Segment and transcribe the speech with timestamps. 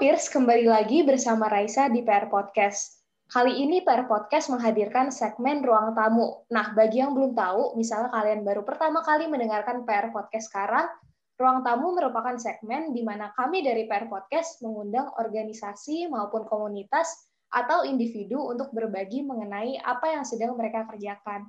[0.00, 3.04] Piers, kembali lagi bersama Raisa di PR Podcast.
[3.28, 6.48] Kali ini PR Podcast menghadirkan segmen Ruang Tamu.
[6.48, 10.88] Nah, bagi yang belum tahu, misalnya kalian baru pertama kali mendengarkan PR Podcast sekarang,
[11.36, 17.84] Ruang Tamu merupakan segmen di mana kami dari PR Podcast mengundang organisasi maupun komunitas atau
[17.84, 21.44] individu untuk berbagi mengenai apa yang sedang mereka kerjakan.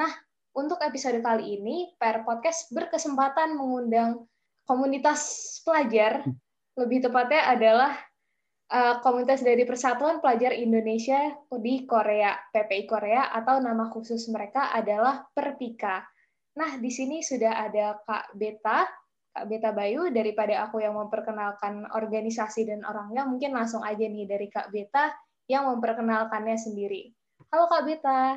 [0.00, 0.16] Nah,
[0.56, 4.24] untuk episode kali ini, PR Podcast berkesempatan mengundang
[4.64, 6.24] komunitas pelajar,
[6.76, 7.92] lebih tepatnya adalah
[8.68, 15.24] uh, komunitas dari Persatuan Pelajar Indonesia di Korea, PPI Korea, atau nama khusus mereka adalah
[15.32, 16.04] Perpika.
[16.56, 18.84] Nah, di sini sudah ada Kak Beta,
[19.32, 24.48] Kak Beta Bayu, daripada aku yang memperkenalkan organisasi dan orangnya, mungkin langsung aja nih dari
[24.52, 25.12] Kak Beta
[25.48, 27.08] yang memperkenalkannya sendiri.
[27.52, 28.36] Halo Kak Beta.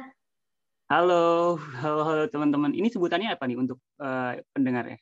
[0.89, 2.71] Halo, halo, halo teman-teman.
[2.73, 4.97] Ini sebutannya apa nih untuk uh, pendengarnya?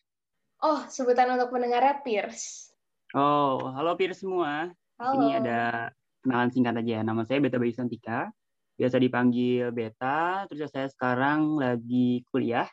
[0.66, 2.67] Oh, sebutan untuk pendengarnya Pierce.
[3.16, 4.68] Oh, halo Pierce semua.
[5.00, 5.24] Halo.
[5.24, 5.88] Ini ada
[6.20, 7.00] kenalan singkat aja.
[7.08, 8.28] Nama saya Beta Bayu Santika.
[8.76, 10.44] Biasa dipanggil Beta.
[10.52, 12.68] Terus saya sekarang lagi kuliah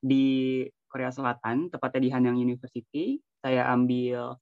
[0.00, 3.20] di Korea Selatan, tepatnya di Hanyang University.
[3.44, 4.40] Saya ambil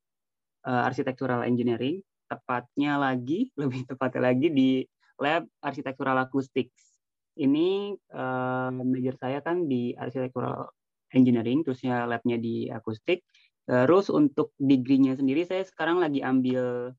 [0.62, 1.99] uh, architectural engineering,
[2.31, 4.71] tepatnya lagi, lebih tepatnya lagi di
[5.19, 7.03] lab architectural acoustics.
[7.35, 10.71] Ini uh, major saya kan di architectural
[11.11, 13.27] engineering, terusnya labnya di akustik.
[13.65, 16.93] Terus untuk degree-nya sendiri saya sekarang lagi ambil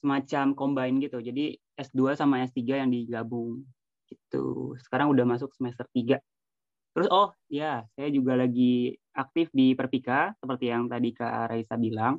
[0.00, 1.20] semacam combine gitu.
[1.20, 3.68] Jadi S2 sama S3 yang digabung
[4.08, 4.74] gitu.
[4.80, 6.16] Sekarang udah masuk semester 3.
[6.96, 12.18] Terus oh ya, saya juga lagi aktif di Perpika seperti yang tadi Kak Raisa bilang.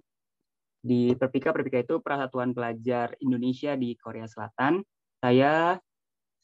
[0.82, 4.82] Di Perpika, Perpika itu Persatuan Pelajar Indonesia di Korea Selatan.
[5.22, 5.78] Saya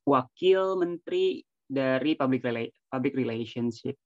[0.05, 2.45] wakil menteri dari public,
[2.89, 3.97] public relationship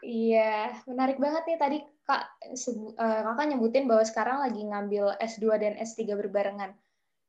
[0.00, 1.78] Iya, menarik banget nih tadi
[2.08, 2.24] Kak
[2.56, 6.72] sebu, uh, Kakak nyebutin bahwa sekarang lagi ngambil S2 dan S3 berbarengan.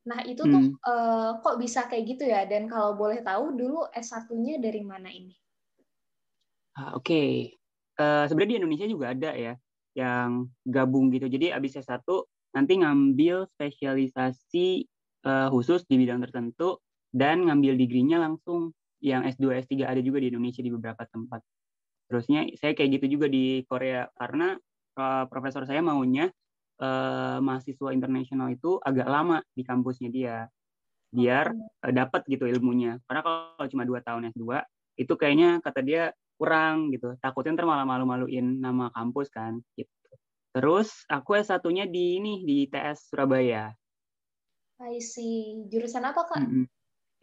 [0.02, 0.82] Nah, itu tuh hmm.
[0.82, 2.48] uh, kok bisa kayak gitu ya?
[2.50, 5.36] Dan kalau boleh tahu dulu S1-nya dari mana ini?
[6.74, 7.06] Ah, Oke.
[7.06, 7.32] Okay.
[8.00, 9.54] Uh, eh, sebenarnya di Indonesia juga ada ya
[9.94, 11.28] yang gabung gitu.
[11.28, 12.02] Jadi abis S1
[12.56, 14.88] nanti ngambil spesialisasi
[15.28, 16.80] uh, khusus di bidang tertentu
[17.12, 18.72] dan ngambil degree-nya langsung
[19.04, 21.44] yang S2 S3 ada juga di Indonesia di beberapa tempat.
[22.12, 24.60] Terusnya saya kayak gitu juga di Korea karena
[25.00, 26.28] uh, profesor saya maunya
[26.84, 30.36] uh, mahasiswa internasional itu agak lama di kampusnya dia
[31.08, 33.00] biar uh, dapat gitu ilmunya.
[33.08, 34.60] Karena kalau cuma dua tahun S2
[35.00, 36.04] itu kayaknya kata dia
[36.36, 37.16] kurang gitu.
[37.24, 39.88] Takutnya ntar malah malu-maluin nama kampus kan gitu.
[40.52, 43.72] Terus aku S1-nya di ini di TS Surabaya.
[44.84, 45.64] I see.
[45.72, 46.44] Jurusan apa, Kak?
[46.44, 46.66] Mm -hmm.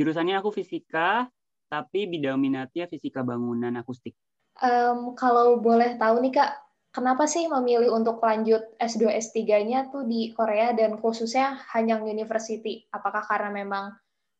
[0.00, 1.28] Jurusannya aku fisika,
[1.68, 4.16] tapi bidang minatnya fisika bangunan akustik.
[4.58, 6.50] Um, kalau boleh tahu nih Kak,
[6.90, 12.86] kenapa sih memilih untuk lanjut S2 S3-nya tuh di Korea dan khususnya Hanyang University?
[12.90, 13.94] Apakah karena memang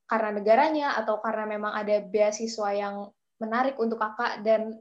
[0.08, 4.74] karena negaranya atau karena memang ada beasiswa yang menarik untuk Kakak dan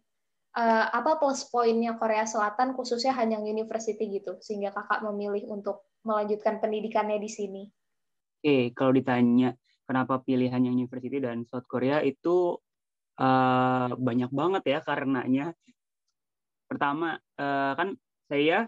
[0.58, 6.58] uh, apa plus poinnya Korea Selatan khususnya Hanyang University gitu sehingga Kakak memilih untuk melanjutkan
[6.58, 7.64] pendidikannya di sini?
[8.42, 9.54] Oke, kalau ditanya
[9.86, 12.58] kenapa pilih Hanyang University dan South Korea itu
[13.18, 15.54] uh, banyak banget ya karenanya.
[16.68, 17.98] Pertama uh, kan
[18.28, 18.68] saya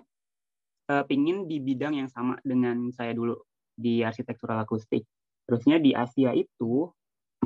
[0.90, 3.38] uh, pingin di bidang yang sama dengan saya dulu
[3.78, 5.06] di arsitektural akustik.
[5.46, 6.90] Terusnya di Asia itu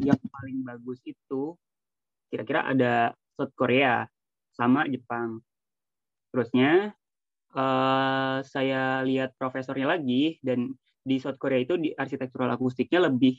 [0.01, 1.53] yang paling bagus itu
[2.33, 4.09] kira-kira ada South Korea
[4.53, 5.41] sama Jepang.
[6.33, 6.97] Terusnya
[7.53, 13.37] uh, saya lihat profesornya lagi dan di South Korea itu di arsitektural akustiknya lebih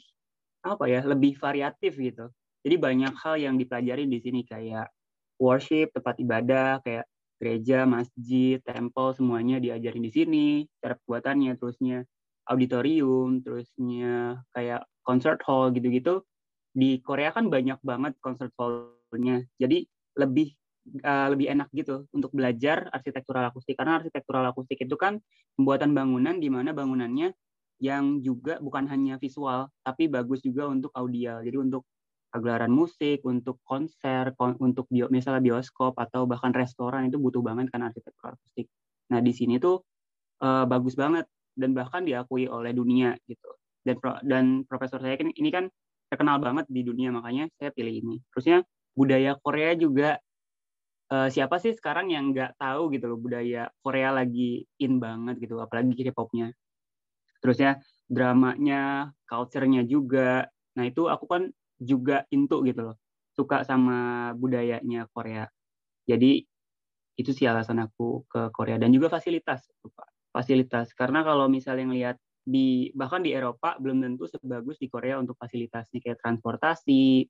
[0.64, 2.28] apa ya lebih variatif gitu
[2.64, 4.88] jadi banyak hal yang dipelajari di sini kayak
[5.36, 7.04] worship, tempat ibadah, kayak
[7.36, 10.48] gereja, masjid, temple semuanya diajarin di sini,
[10.80, 12.08] cara pembuatannya, terusnya
[12.48, 16.24] auditorium, terusnya kayak concert hall gitu-gitu.
[16.72, 19.44] Di Korea kan banyak banget concert hall-nya.
[19.60, 19.84] Jadi
[20.16, 20.56] lebih
[21.04, 25.20] uh, lebih enak gitu untuk belajar arsitektural akustik karena arsitektural akustik itu kan
[25.58, 27.34] pembuatan bangunan di mana bangunannya
[27.82, 31.42] yang juga bukan hanya visual tapi bagus juga untuk audio.
[31.42, 31.84] Jadi untuk
[32.34, 37.70] pagelaran musik, untuk konser, kon untuk bio, misalnya bioskop atau bahkan restoran itu butuh banget
[37.70, 38.66] kan arsitektur akustik.
[39.14, 39.86] Nah di sini tuh
[40.42, 43.54] uh, bagus banget dan bahkan diakui oleh dunia gitu.
[43.86, 45.70] Dan pro, dan profesor saya kan ini kan
[46.10, 48.16] terkenal banget di dunia makanya saya pilih ini.
[48.34, 48.66] Terusnya
[48.98, 50.18] budaya Korea juga
[51.14, 55.62] uh, siapa sih sekarang yang nggak tahu gitu loh budaya Korea lagi in banget gitu
[55.62, 56.50] apalagi K-popnya.
[57.38, 57.78] Terusnya
[58.10, 60.50] dramanya, culture-nya juga.
[60.74, 61.46] Nah itu aku kan
[61.84, 62.96] juga into gitu loh.
[63.36, 65.44] Suka sama budayanya Korea.
[66.08, 66.40] Jadi
[67.14, 68.80] itu sih alasan aku ke Korea.
[68.80, 69.68] Dan juga fasilitas
[70.34, 70.90] fasilitas.
[70.96, 76.02] Karena kalau misalnya ngelihat di bahkan di Eropa belum tentu sebagus di Korea untuk fasilitasnya.
[76.02, 77.28] Kayak transportasi,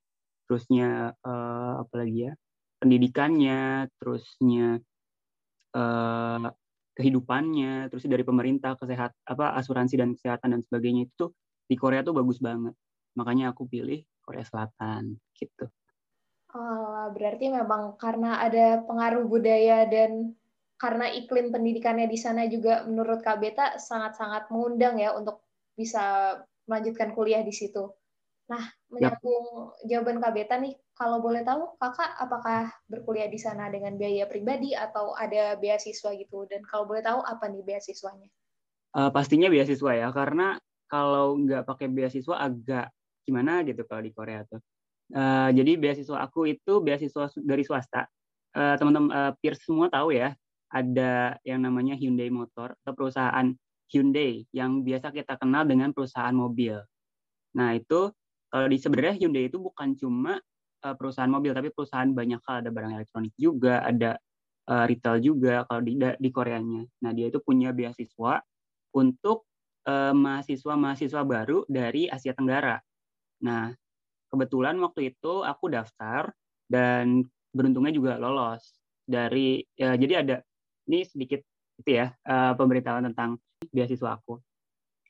[0.49, 2.33] terusnya uh, apa lagi ya
[2.85, 4.77] pendidikannya, terusnya
[5.73, 6.53] uh,
[6.95, 11.31] kehidupannya, terus dari pemerintah kesehat apa asuransi dan kesehatan dan sebagainya itu tuh
[11.65, 12.77] di Korea tuh bagus banget.
[13.17, 15.69] Makanya aku pilih Korea Selatan gitu.
[16.55, 20.33] Oh, berarti memang karena ada pengaruh budaya dan
[20.79, 25.43] karena iklim pendidikannya di sana juga menurut Kak Beta sangat-sangat mengundang ya untuk
[25.75, 26.39] bisa
[26.71, 27.91] melanjutkan kuliah di situ.
[28.45, 28.61] Nah,
[28.93, 29.89] menyambung yep.
[29.89, 34.77] jawaban Kak Beta nih, kalau boleh tahu, Kakak apakah berkuliah di sana dengan biaya pribadi
[34.77, 36.45] atau ada beasiswa gitu?
[36.47, 38.29] Dan kalau boleh tahu, apa nih beasiswanya?
[38.95, 42.95] Uh, pastinya beasiswa ya, karena kalau nggak pakai beasiswa agak
[43.25, 44.61] gimana gitu kalau di Korea tuh.
[45.13, 48.09] Uh, jadi beasiswa aku itu beasiswa dari swasta.
[48.55, 50.33] Uh, teman-teman uh, peers semua tahu ya,
[50.71, 53.51] ada yang namanya Hyundai Motor atau perusahaan
[53.91, 56.79] Hyundai yang biasa kita kenal dengan perusahaan mobil.
[57.59, 58.11] Nah, itu
[58.49, 60.39] kalau di sebenarnya Hyundai itu bukan cuma
[60.85, 64.21] uh, perusahaan mobil tapi perusahaan banyak hal ada barang elektronik juga ada
[64.69, 68.45] uh, retail juga kalau di di Koreanya nah dia itu punya beasiswa
[68.95, 69.49] untuk
[69.89, 72.79] uh, mahasiswa-mahasiswa baru dari Asia Tenggara
[73.45, 73.71] nah
[74.33, 76.33] kebetulan waktu itu aku daftar
[76.67, 80.37] dan beruntungnya juga lolos dari ya, jadi ada
[80.89, 81.45] ini sedikit
[81.85, 83.37] itu ya uh, pemberitahuan tentang
[83.69, 84.41] beasiswa aku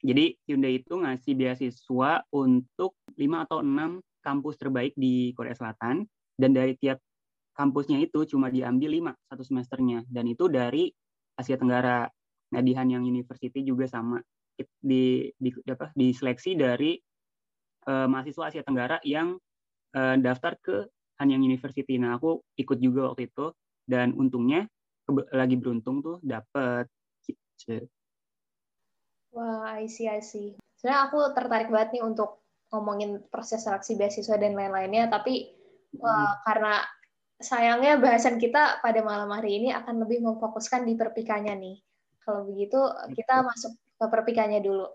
[0.05, 6.05] jadi Hyundai itu ngasih beasiswa untuk 5 atau 6 kampus terbaik di Korea Selatan
[6.37, 7.01] dan dari tiap
[7.57, 10.93] kampusnya itu cuma diambil 5 satu semesternya dan itu dari
[11.41, 12.05] Asia Tenggara.
[12.55, 14.21] Nah, di Hanyang University juga sama
[14.79, 16.95] di di apa diseleksi dari
[17.87, 19.39] uh, mahasiswa Asia Tenggara yang
[19.97, 20.77] uh, daftar ke
[21.21, 21.97] Hanyang University.
[21.97, 23.55] Nah, aku ikut juga waktu itu
[23.87, 24.67] dan untungnya
[25.31, 26.89] lagi beruntung tuh dapet
[27.25, 27.85] gitu.
[29.35, 30.57] Wah, I see, I see.
[30.79, 35.55] Sebenarnya aku tertarik banget nih untuk ngomongin proses seleksi beasiswa dan lain-lainnya, tapi
[35.95, 36.03] hmm.
[36.03, 36.83] wah, karena
[37.39, 41.83] sayangnya bahasan kita pada malam hari ini akan lebih memfokuskan di perpikanya nih.
[42.25, 42.79] Kalau begitu,
[43.13, 44.89] kita masuk ke perpikanya dulu.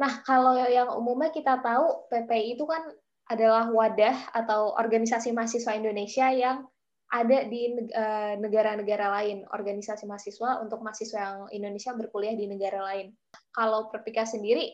[0.00, 2.88] Nah, kalau yang umumnya kita tahu, PPI itu kan
[3.28, 6.64] adalah wadah atau organisasi mahasiswa Indonesia yang
[7.10, 13.12] ada di eh, negara-negara lain, organisasi mahasiswa untuk mahasiswa yang Indonesia berkuliah di negara lain.
[13.52, 14.70] Kalau Perpika sendiri,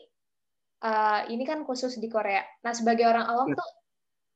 [0.85, 2.45] uh, ini kan khusus di Korea.
[2.61, 3.57] Nah, sebagai orang awam ya.
[3.57, 3.71] tuh,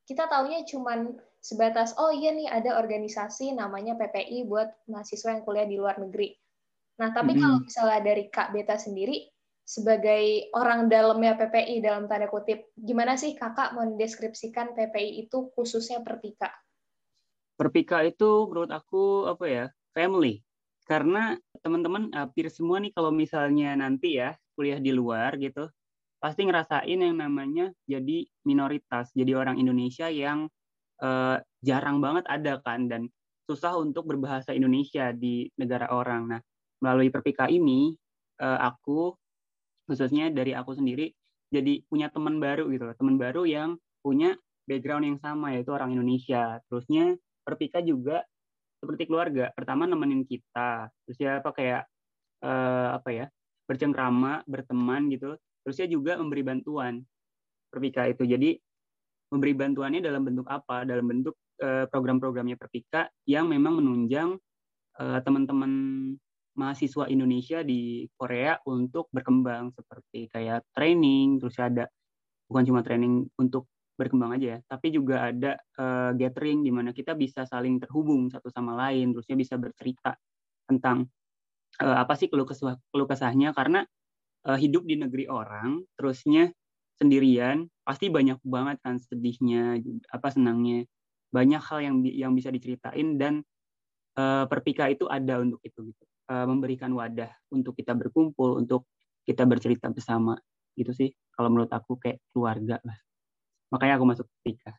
[0.09, 1.13] kita taunya cuman
[1.45, 6.33] sebatas, oh iya nih ada organisasi namanya PPI buat mahasiswa yang kuliah di luar negeri.
[7.01, 7.45] Nah, tapi mm -hmm.
[7.45, 9.29] kalau misalnya dari Kak Beta sendiri,
[9.71, 16.51] sebagai orang dalamnya PPI dalam tanda kutip, gimana sih kakak mendeskripsikan PPI itu khususnya Perpika?
[17.55, 19.65] Perpika itu menurut aku apa ya
[19.95, 20.43] family
[20.91, 25.71] karena teman-teman hampir semua nih kalau misalnya nanti ya kuliah di luar gitu
[26.19, 30.51] pasti ngerasain yang namanya jadi minoritas jadi orang Indonesia yang
[30.99, 33.07] uh, jarang banget ada kan dan
[33.47, 36.27] susah untuk berbahasa Indonesia di negara orang.
[36.27, 36.41] Nah
[36.83, 37.95] melalui Perpika ini
[38.41, 39.15] uh, aku
[39.91, 41.11] khususnya dari aku sendiri
[41.51, 43.75] jadi punya teman baru gitu teman baru yang
[44.07, 44.39] punya
[44.71, 46.63] background yang sama yaitu orang Indonesia.
[46.71, 48.23] Terusnya Perpika juga
[48.79, 49.51] seperti keluarga.
[49.51, 51.83] Pertama nemenin kita, terus ya apa kayak
[52.47, 53.27] uh, apa ya
[53.67, 55.35] bercengkrama, berteman gitu.
[55.67, 57.03] Terus ya juga memberi bantuan.
[57.73, 58.55] Perpika itu jadi
[59.35, 60.87] memberi bantuannya dalam bentuk apa?
[60.87, 64.39] Dalam bentuk uh, program-programnya Perpika yang memang menunjang
[65.01, 65.73] uh, teman-teman
[66.61, 71.89] mahasiswa Indonesia di Korea untuk berkembang seperti kayak training, terus ada
[72.45, 73.65] bukan cuma training untuk
[73.97, 78.49] berkembang aja ya, tapi juga ada uh, gathering di mana kita bisa saling terhubung satu
[78.49, 80.17] sama lain, terusnya bisa bercerita
[80.65, 81.05] tentang
[81.85, 83.53] uh, apa sih keluh kesah keluh kesahnya.
[83.53, 83.85] Karena
[84.49, 86.49] uh, hidup di negeri orang, terusnya
[86.97, 90.89] sendirian pasti banyak banget kan sedihnya, apa senangnya,
[91.29, 93.45] banyak hal yang yang bisa diceritain dan
[94.17, 98.87] uh, perpika itu ada untuk itu gitu, uh, memberikan wadah untuk kita berkumpul, untuk
[99.27, 100.39] kita bercerita bersama
[100.79, 102.97] gitu sih kalau menurut aku kayak keluarga lah
[103.71, 104.75] makanya aku masuk Perpika.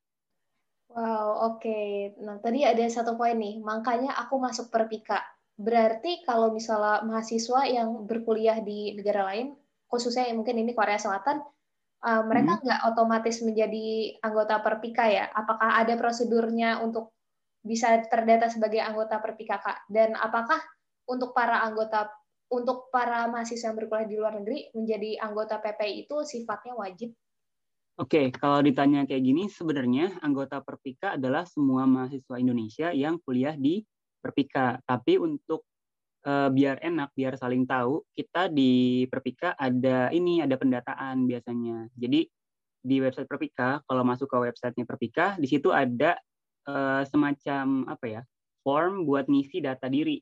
[0.91, 1.63] Wow, oke.
[1.63, 2.11] Okay.
[2.19, 5.23] Nah, tadi ada satu poin nih, makanya aku masuk Perpika.
[5.55, 9.55] Berarti kalau misalnya mahasiswa yang berkuliah di negara lain,
[9.87, 11.39] khususnya yang mungkin ini Korea Selatan,
[12.03, 12.63] uh, mereka hmm.
[12.67, 12.89] nggak hmm.
[12.91, 15.31] otomatis menjadi anggota Perpika ya?
[15.31, 17.15] Apakah ada prosedurnya untuk
[17.63, 19.87] bisa terdata sebagai anggota Perpika, Kak?
[19.87, 20.59] Dan apakah
[21.11, 22.07] untuk para anggota
[22.51, 27.11] untuk para mahasiswa yang berkuliah di luar negeri menjadi anggota PPI itu sifatnya wajib
[27.99, 33.83] Oke, kalau ditanya kayak gini, sebenarnya anggota Perpika adalah semua mahasiswa Indonesia yang kuliah di
[34.23, 34.81] Perpika.
[34.87, 35.67] Tapi untuk
[36.25, 41.93] uh, biar enak, biar saling tahu, kita di Perpika ada ini, ada pendataan biasanya.
[41.93, 42.25] Jadi
[42.81, 46.17] di website Perpika, kalau masuk ke websitenya Perpika, di situ ada
[46.65, 48.21] uh, semacam apa ya,
[48.65, 50.17] form buat ngisi data diri.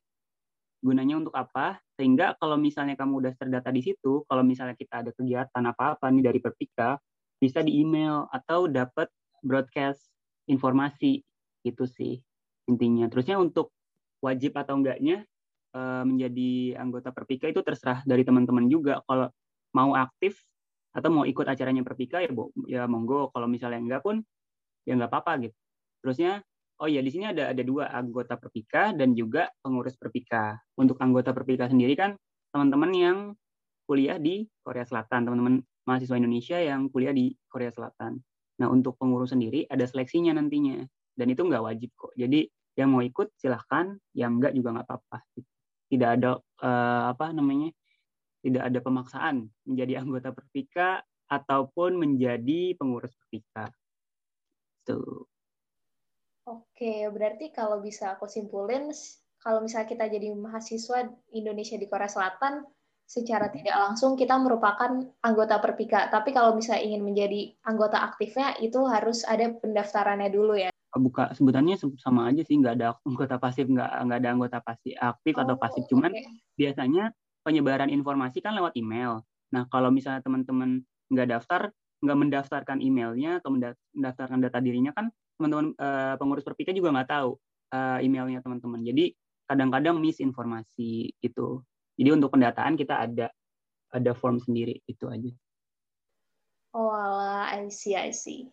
[0.80, 1.84] Gunanya untuk apa?
[2.00, 6.24] Sehingga kalau misalnya kamu udah terdata di situ, kalau misalnya kita ada kegiatan apa-apa nih
[6.24, 6.96] dari Perpika,
[7.40, 9.12] bisa di email atau dapat
[9.44, 10.12] broadcast
[10.48, 11.24] informasi
[11.68, 12.20] itu sih
[12.72, 13.12] intinya.
[13.12, 13.76] Terusnya untuk
[14.24, 15.24] wajib atau enggaknya
[15.76, 19.04] uh, menjadi anggota Perpika itu terserah dari teman-teman juga.
[19.04, 19.28] Kalau
[19.76, 20.40] mau aktif
[20.96, 22.32] atau mau ikut acaranya Perpika ya
[22.68, 23.32] ya monggo.
[23.36, 24.24] Kalau misalnya enggak pun
[24.84, 25.56] ya enggak apa-apa gitu.
[26.04, 26.44] Terusnya
[26.80, 30.56] oh ya di sini ada ada dua anggota Perpika dan juga pengurus Perpika.
[30.80, 32.16] Untuk anggota Perpika sendiri kan
[32.50, 33.18] teman-teman yang
[33.84, 38.22] kuliah di Korea Selatan, teman-teman mahasiswa Indonesia yang kuliah di Korea Selatan.
[38.62, 40.84] Nah, untuk pengurus sendiri ada seleksinya nantinya.
[41.16, 42.14] Dan itu nggak wajib kok.
[42.14, 42.46] Jadi
[42.78, 45.18] yang mau ikut silahkan, yang nggak juga nggak apa-apa.
[45.90, 47.74] Tidak ada uh, apa namanya,
[48.46, 53.74] tidak ada pemaksaan menjadi anggota Perpika ataupun menjadi pengurus Perpika.
[54.86, 55.28] Tuh.
[56.50, 58.90] Oke, berarti kalau bisa aku simpulin,
[59.38, 62.66] kalau misalnya kita jadi mahasiswa Indonesia di Korea Selatan,
[63.06, 66.10] secara tidak langsung kita merupakan anggota Perpika.
[66.10, 70.74] Tapi kalau misalnya ingin menjadi anggota aktifnya itu harus ada pendaftarannya dulu ya.
[70.90, 75.34] Buka sebutannya sama aja sih nggak ada anggota pasif nggak nggak ada anggota pasif aktif
[75.38, 76.26] oh, atau pasif cuman okay.
[76.58, 77.14] biasanya
[77.46, 79.22] penyebaran informasi kan lewat email.
[79.54, 80.82] Nah kalau misalnya teman-teman
[81.14, 81.70] nggak daftar
[82.02, 87.40] nggak mendaftarkan emailnya atau mendaftarkan data dirinya kan teman-teman uh, pengurus Perpika juga nggak tahu
[87.72, 88.84] uh, emailnya teman-teman.
[88.84, 89.16] Jadi
[89.48, 91.64] kadang-kadang misinformasi itu.
[91.96, 93.32] Jadi untuk pendataan kita ada
[93.96, 95.32] ada form sendiri itu aja.
[96.76, 98.46] Oh, ala, I see, I see.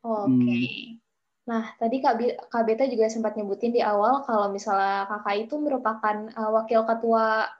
[0.00, 0.30] Oke.
[0.30, 0.64] Okay.
[0.64, 1.02] Hmm.
[1.42, 2.14] Nah, tadi Kak,
[2.48, 7.50] Kak Beta juga sempat nyebutin di awal kalau misalnya kakak itu merupakan uh, wakil ketua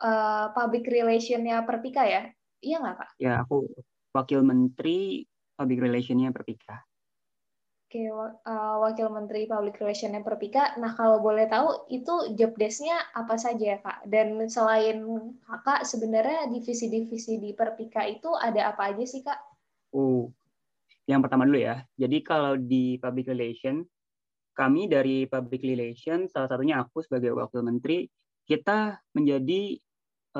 [0.00, 2.30] uh, public relation-nya Perpika ya?
[2.62, 3.10] Iya nggak Kak?
[3.18, 3.66] Ya, aku
[4.14, 5.26] wakil menteri
[5.58, 6.86] public relation-nya Perpika.
[7.92, 8.32] Oke, uh,
[8.80, 10.72] Wakil Menteri Public Relations yang Perpika.
[10.80, 14.08] Nah, kalau boleh tahu itu job desk-nya apa saja ya, Kak?
[14.08, 15.04] Dan selain
[15.44, 19.36] Kakak, sebenarnya divisi-divisi di Perpika itu ada apa aja sih, Kak?
[19.92, 20.32] Oh,
[21.04, 21.84] yang pertama dulu ya.
[22.00, 23.84] Jadi kalau di Public Relations,
[24.56, 28.08] kami dari Public Relations, salah satunya aku sebagai Wakil Menteri,
[28.48, 29.76] kita menjadi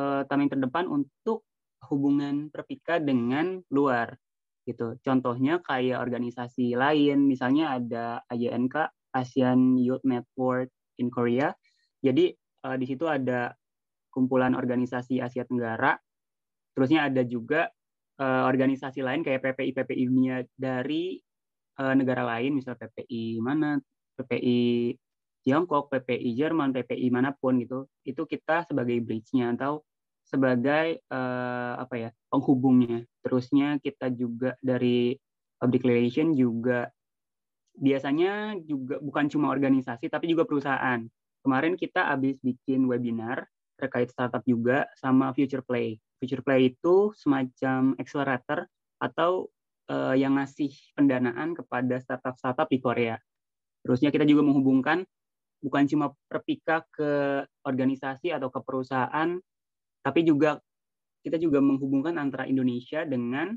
[0.00, 1.44] uh, tameng terdepan untuk
[1.92, 4.16] hubungan Perpika dengan luar
[4.62, 4.99] gitu.
[5.02, 11.52] Contohnya kayak organisasi lain, misalnya ada AYNK, ASEAN Youth Network in Korea.
[12.02, 12.33] Jadi
[12.66, 13.52] uh, di situ ada
[14.12, 15.97] kumpulan organisasi Asia Tenggara.
[16.73, 17.69] Terusnya ada juga
[18.21, 21.21] uh, organisasi lain kayak PPI PPI dunia dari
[21.81, 23.76] uh, negara lain, misal PPI mana,
[24.16, 24.95] PPI
[25.42, 27.90] Tiongkok, PPI Jerman, PPI mana pun gitu.
[28.07, 29.83] Itu kita sebagai bridge-nya atau
[30.32, 33.04] sebagai uh, apa ya penghubungnya.
[33.20, 35.12] Terusnya kita juga dari
[35.60, 36.88] public relation juga
[37.76, 41.04] biasanya juga bukan cuma organisasi tapi juga perusahaan.
[41.44, 43.44] Kemarin kita habis bikin webinar
[43.76, 46.00] terkait startup juga sama Future Play.
[46.22, 48.70] Future Play itu semacam accelerator
[49.02, 49.50] atau
[49.90, 53.18] uh, yang ngasih pendanaan kepada startup-startup di Korea.
[53.82, 55.02] Terusnya kita juga menghubungkan
[55.62, 59.38] bukan cuma perpika ke organisasi atau ke perusahaan
[60.02, 60.59] tapi juga
[61.23, 63.54] kita juga menghubungkan antara Indonesia dengan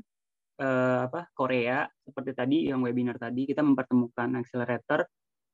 [0.62, 5.02] uh, apa Korea seperti tadi yang webinar tadi kita mempertemukan accelerator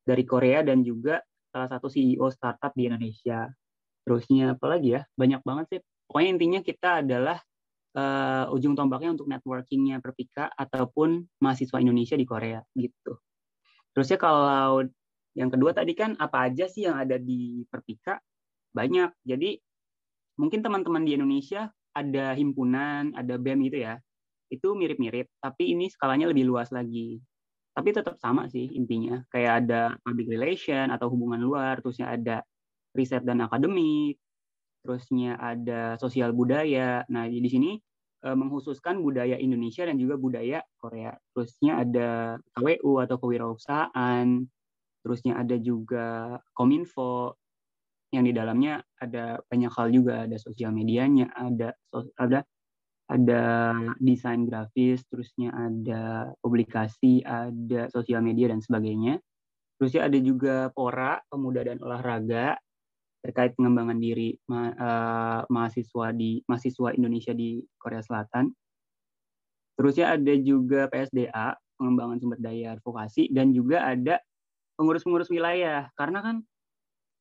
[0.05, 3.49] dari Korea dan juga salah satu CEO startup di Indonesia.
[4.03, 5.03] Terusnya apa lagi ya?
[5.15, 5.81] Banyak banget sih.
[6.09, 7.39] Pokoknya intinya kita adalah
[7.97, 13.21] uh, ujung tombaknya untuk networkingnya Perpika ataupun mahasiswa Indonesia di Korea gitu.
[13.95, 14.83] Terusnya kalau
[15.33, 18.19] yang kedua tadi kan apa aja sih yang ada di Perpika?
[18.73, 19.23] Banyak.
[19.23, 19.61] Jadi
[20.37, 24.01] mungkin teman-teman di Indonesia ada himpunan, ada BEM gitu ya.
[24.53, 27.21] Itu mirip-mirip, tapi ini skalanya lebih luas lagi.
[27.73, 29.25] Tapi tetap sama sih intinya.
[29.33, 32.45] Kayak ada public relation atau hubungan luar, terusnya ada
[32.93, 34.21] riset dan akademik,
[34.85, 37.05] terusnya ada sosial budaya.
[37.09, 37.81] Nah, di sini
[38.29, 41.17] eh, menghususkan budaya Indonesia dan juga budaya Korea.
[41.33, 44.27] Terusnya ada KWU atau kewirausahaan,
[45.01, 47.41] terusnya ada juga Kominfo,
[48.13, 50.29] yang di dalamnya ada banyak hal juga.
[50.29, 51.73] Ada sosial medianya ada
[52.21, 52.45] ada
[53.09, 53.43] ada
[54.01, 59.19] desain grafis terusnya ada publikasi ada sosial media dan sebagainya.
[59.81, 62.55] Terusnya ada juga pora pemuda dan olahraga
[63.23, 68.51] terkait pengembangan diri ma uh, mahasiswa di mahasiswa Indonesia di Korea Selatan.
[69.79, 74.21] Terusnya ada juga PSDA pengembangan sumber daya advokasi dan juga ada
[74.77, 75.89] pengurus-pengurus wilayah.
[75.99, 76.37] Karena kan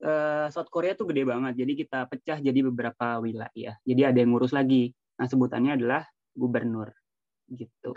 [0.01, 1.53] uh, South Korea tuh gede banget.
[1.61, 3.77] Jadi kita pecah jadi beberapa wilayah.
[3.85, 4.91] Jadi ada yang ngurus lagi.
[5.21, 6.01] Nah, sebutannya adalah
[6.33, 6.89] gubernur
[7.51, 7.93] gitu.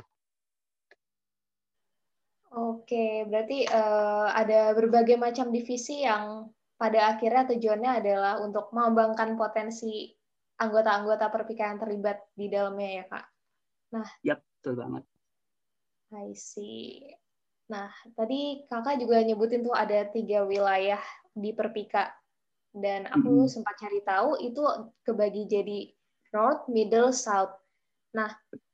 [2.55, 6.47] Oke, berarti uh, ada berbagai macam divisi yang
[6.79, 10.15] pada akhirnya tujuannya adalah untuk mengembangkan potensi
[10.63, 13.27] anggota-anggota perpikaan terlibat di dalamnya ya, Kak.
[13.99, 15.03] Nah, ya, betul banget.
[16.15, 17.11] I see.
[17.75, 21.03] Nah, tadi kakak juga nyebutin tuh ada tiga wilayah
[21.35, 22.09] di Perpika.
[22.75, 23.51] Dan aku -hmm.
[23.51, 24.63] sempat cari tahu itu
[25.07, 25.79] kebagi jadi
[26.35, 27.55] North, Middle, South.
[28.19, 28.31] Nah,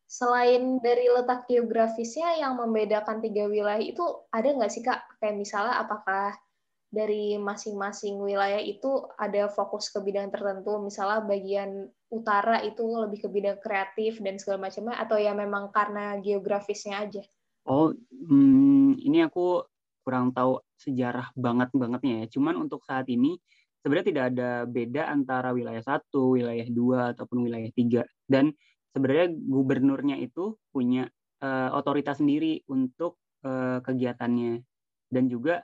[0.09, 4.03] selain dari letak geografisnya yang membedakan tiga wilayah itu
[4.33, 5.05] ada nggak sih kak?
[5.21, 6.33] Kayak misalnya apakah
[6.91, 13.29] dari masing-masing wilayah itu ada fokus ke bidang tertentu, misalnya bagian utara itu lebih ke
[13.31, 17.23] bidang kreatif dan segala macamnya, atau ya memang karena geografisnya aja?
[17.71, 19.63] Oh, hmm, ini aku
[20.03, 22.27] kurang tahu sejarah banget bangetnya ya.
[22.33, 23.37] Cuman untuk saat ini
[23.85, 28.03] sebenarnya tidak ada beda antara wilayah satu, wilayah dua ataupun wilayah tiga.
[28.25, 28.51] Dan
[28.97, 31.07] sebenarnya gubernurnya itu punya
[31.45, 34.65] uh, otoritas sendiri untuk uh, kegiatannya
[35.11, 35.63] dan juga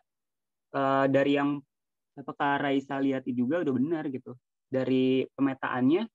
[0.75, 1.61] uh, dari yang
[2.16, 4.35] apakah Raisa lihat juga udah benar gitu
[4.66, 6.08] dari pemetaannya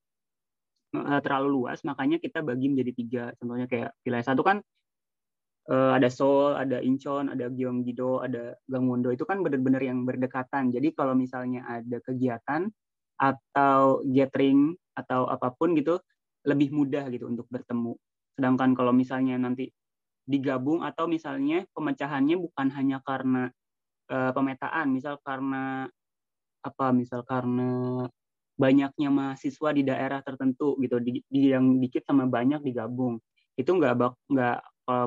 [1.23, 4.59] terlalu luas makanya kita bagi menjadi tiga contohnya kayak wilayah satu kan
[5.71, 10.69] uh, ada Seoul, ada Incheon, ada Gyeonggi-do, ada Gangwon-do itu kan benar-benar yang berdekatan.
[10.75, 12.67] Jadi kalau misalnya ada kegiatan
[13.15, 16.01] atau gathering atau apa pun gitu
[16.43, 17.95] lebih mudah gitu untuk bertemu.
[18.35, 19.69] Sedangkan kalau misalnya nanti
[20.25, 23.49] digabung atau misalnya pemecahannya bukan hanya karena
[24.11, 25.87] uh, pemetaan, misal karena
[26.61, 28.05] apa, misal karena
[28.57, 33.17] banyaknya mahasiswa di daerah tertentu gitu, di, di yang dikit sama banyak digabung,
[33.57, 33.97] itu nggak
[34.29, 34.57] nggak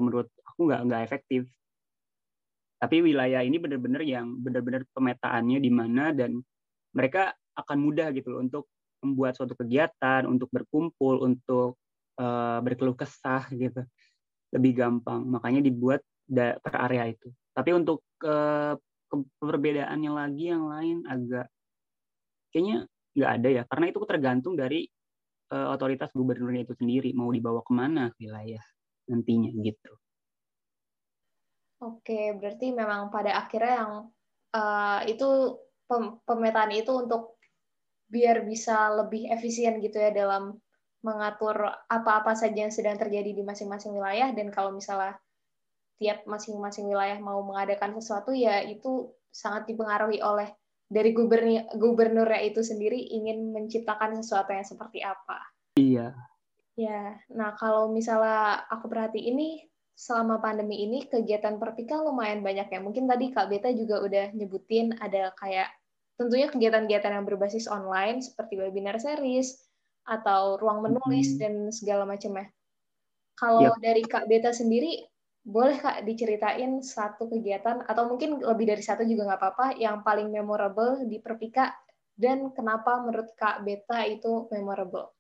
[0.01, 1.43] menurut aku nggak nggak efektif.
[2.79, 6.39] Tapi wilayah ini benar-benar yang benar-benar pemetaannya di mana dan
[6.95, 8.71] mereka akan mudah gitu loh untuk
[9.03, 11.77] membuat suatu kegiatan, untuk berkumpul, untuk
[12.23, 13.83] uh, berkeluh kesah gitu.
[14.55, 15.27] Lebih gampang.
[15.27, 16.01] Makanya dibuat
[16.31, 17.29] per area itu.
[17.51, 18.79] Tapi untuk uh,
[19.43, 21.47] perbedaannya lagi yang lain agak
[22.55, 23.63] kayaknya nggak ada ya.
[23.67, 24.87] Karena itu tergantung dari
[25.51, 28.63] uh, otoritas gubernurnya itu sendiri mau dibawa ke mana wilayah
[29.11, 29.93] nantinya gitu.
[31.85, 33.93] Oke, berarti memang pada akhirnya yang
[34.57, 35.61] uh, itu
[36.25, 37.37] pemetaan itu untuk
[38.09, 40.57] biar bisa lebih efisien gitu ya dalam
[41.05, 45.21] mengatur apa-apa saja yang sedang terjadi di masing-masing wilayah dan kalau misalnya
[46.01, 50.49] tiap masing-masing wilayah mau mengadakan sesuatu ya itu sangat dipengaruhi oleh
[50.89, 55.39] dari gubernur gubernurnya itu sendiri ingin menciptakan sesuatu yang seperti apa.
[55.77, 56.17] Iya.
[56.75, 59.63] Ya, nah kalau misalnya aku perhati ini
[59.95, 62.81] selama pandemi ini kegiatan perpika lumayan banyak ya.
[62.83, 65.71] Mungkin tadi Kak Beta juga udah nyebutin ada kayak
[66.19, 69.59] tentunya kegiatan-kegiatan yang berbasis online seperti webinar series
[70.05, 71.39] atau ruang menulis hmm.
[71.41, 72.51] dan segala macamnya.
[73.35, 73.79] Kalau yep.
[73.83, 75.03] dari Kak Beta sendiri,
[75.45, 80.31] boleh Kak diceritain satu kegiatan atau mungkin lebih dari satu juga nggak apa-apa yang paling
[80.31, 81.71] memorable di Perpika
[82.15, 85.14] dan kenapa menurut Kak Beta itu memorable?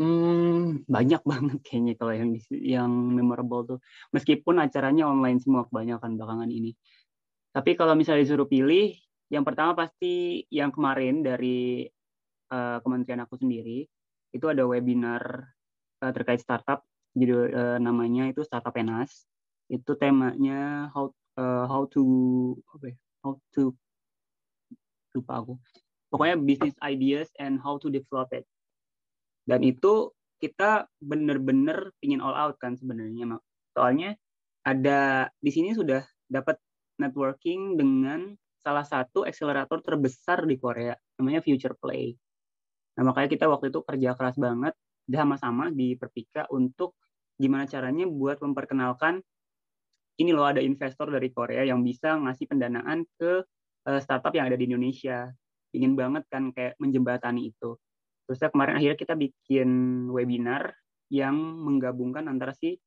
[0.00, 3.78] Hmm, banyak banget kayaknya kalau yang yang memorable tuh.
[4.16, 6.72] Meskipun acaranya online semua kebanyakan belakangan ini.
[7.52, 8.96] Tapi kalau misalnya disuruh pilih,
[9.28, 11.84] yang pertama pasti yang kemarin dari
[12.48, 13.84] uh, kementerian aku sendiri
[14.30, 15.52] itu ada webinar
[16.00, 19.28] uh, terkait startup, jadi uh, namanya itu startup enas.
[19.68, 22.02] Itu temanya how uh, how to
[22.72, 23.76] apa ya, how to
[25.12, 25.54] lupa aku.
[26.08, 28.48] Pokoknya business ideas and how to develop it.
[29.50, 33.42] Dan itu kita benar-benar ingin all out kan sebenarnya.
[33.74, 34.14] Soalnya
[34.62, 36.62] ada di sini sudah dapat
[37.02, 38.30] networking dengan
[38.62, 42.14] salah satu akselerator terbesar di Korea, namanya Future Play.
[42.94, 44.78] Nah, makanya kita waktu itu kerja keras banget
[45.10, 46.94] sama-sama di Perpika untuk
[47.40, 49.18] gimana caranya buat memperkenalkan
[50.20, 53.40] ini loh ada investor dari Korea yang bisa ngasih pendanaan ke
[53.88, 55.32] uh, startup yang ada di Indonesia.
[55.72, 57.80] Ingin banget kan kayak menjembatani itu.
[58.30, 59.68] Terus kemarin akhirnya kita bikin
[60.14, 60.70] webinar
[61.10, 62.78] yang menggabungkan antara si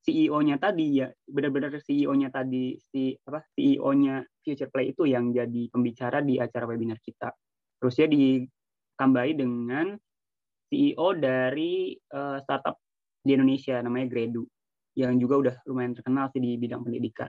[0.00, 6.24] CEO-nya tadi ya benar-benar CEO-nya tadi si apa CEO-nya Future Play itu yang jadi pembicara
[6.24, 7.28] di acara webinar kita.
[7.76, 9.92] Terus ya ditambahi dengan
[10.72, 12.80] CEO dari uh, startup
[13.20, 14.48] di Indonesia namanya Gredu
[14.96, 17.28] yang juga udah lumayan terkenal sih di bidang pendidikan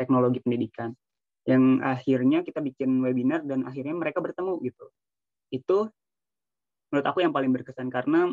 [0.00, 0.88] teknologi pendidikan
[1.44, 4.86] yang akhirnya kita bikin webinar dan akhirnya mereka bertemu gitu
[5.52, 5.78] itu
[6.92, 8.28] menurut aku yang paling berkesan karena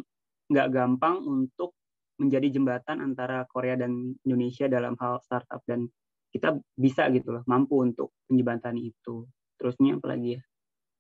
[0.51, 1.71] nggak gampang untuk
[2.19, 5.87] menjadi jembatan antara Korea dan Indonesia dalam hal startup dan
[6.29, 9.25] kita bisa gitu loh mampu untuk menjembatani itu.
[9.55, 10.41] Terusnya apalagi ya?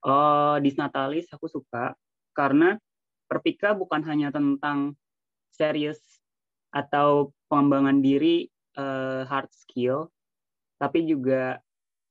[0.07, 1.93] Oh disnatalis aku suka
[2.31, 2.79] karena
[3.27, 4.95] perpika bukan hanya tentang
[5.51, 5.99] serius
[6.71, 8.47] atau pengembangan diri
[8.79, 10.07] uh, hard skill
[10.79, 11.59] tapi juga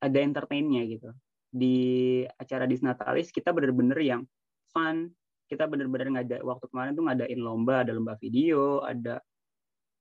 [0.05, 1.11] ada entertainnya gitu.
[1.49, 4.23] Di acara disnatalis kita bener-bener yang
[4.69, 5.09] fun
[5.49, 9.25] kita bener-bener nggak ada waktu kemarin tuh ngadain lomba ada lomba video ada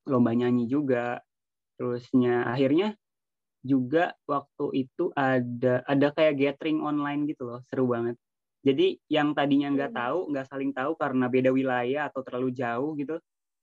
[0.08, 1.20] lomba nyanyi juga.
[1.78, 2.96] Terusnya akhirnya
[3.62, 8.16] juga waktu itu ada ada kayak gathering online gitu loh seru banget.
[8.66, 10.00] Jadi yang tadinya nggak hmm.
[10.00, 13.20] tahu nggak saling tahu karena beda wilayah atau terlalu jauh gitu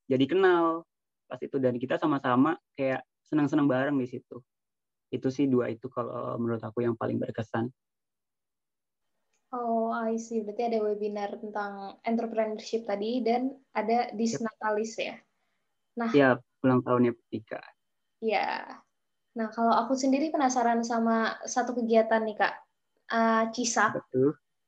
[0.07, 0.87] jadi kenal.
[1.27, 4.39] Pas itu dan kita sama-sama kayak senang-senang bareng di situ.
[5.11, 7.67] Itu sih dua itu kalau menurut aku yang paling berkesan
[9.55, 10.43] Oh, I see.
[10.43, 15.15] Berarti ada webinar tentang entrepreneurship tadi dan ada disnatalis ya.
[15.95, 17.63] Nah, ya ulang tahunnya Pika.
[18.19, 18.83] Ya.
[19.39, 22.55] Nah, kalau aku sendiri penasaran sama satu kegiatan nih Kak,
[23.15, 24.03] uh, CISAK,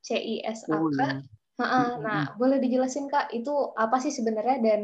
[0.00, 0.80] C I S A K.
[0.80, 1.20] Oh, ya.
[1.58, 4.80] Nah, nah, boleh dijelasin Kak, itu apa sih sebenarnya dan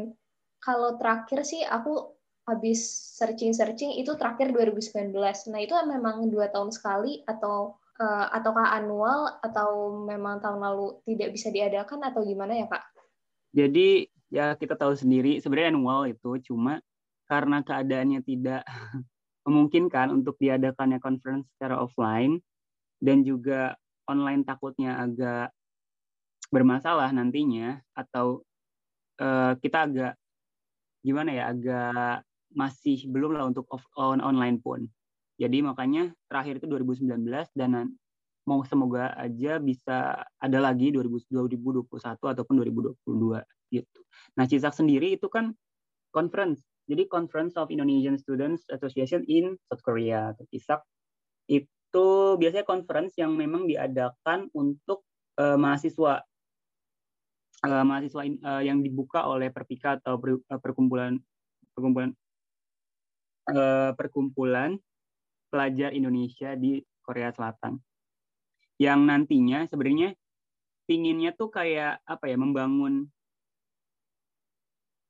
[0.61, 2.13] kalau terakhir sih aku
[2.45, 2.85] habis
[3.17, 5.17] searching-searching itu terakhir 2019.
[5.49, 11.35] Nah, itu memang dua tahun sekali atau uh, ataukah annual atau memang tahun lalu tidak
[11.35, 12.83] bisa diadakan atau gimana ya Kak?
[13.55, 16.83] Jadi ya kita tahu sendiri sebenarnya annual itu cuma
[17.25, 18.63] karena keadaannya tidak
[19.47, 22.41] memungkinkan untuk diadakannya conference secara offline
[22.99, 23.77] dan juga
[24.09, 25.53] online takutnya agak
[26.49, 28.45] bermasalah nantinya atau
[29.21, 30.13] uh, kita agak
[31.05, 34.89] gimana ya agak masih belum lah untuk off, on online pun
[35.35, 37.91] jadi makanya terakhir itu 2019 dan
[38.45, 43.41] mau semoga aja bisa ada lagi 2021 ataupun 2022
[43.73, 43.99] gitu.
[44.37, 45.51] Nah, CISAK sendiri itu kan
[46.13, 46.63] conference.
[46.85, 50.85] Jadi Conference of Indonesian Students Association in South Korea atau CISAK
[51.49, 55.01] itu biasanya conference yang memang diadakan untuk
[55.41, 56.21] uh, mahasiswa
[57.65, 61.17] uh, mahasiswa uh, yang dibuka oleh Perpika atau per, uh, perkumpulan
[61.73, 62.13] perkumpulan
[63.49, 64.77] uh, perkumpulan
[65.55, 67.79] pelajar Indonesia di Korea Selatan.
[68.75, 70.11] Yang nantinya sebenarnya
[70.83, 73.07] pinginnya tuh kayak apa ya membangun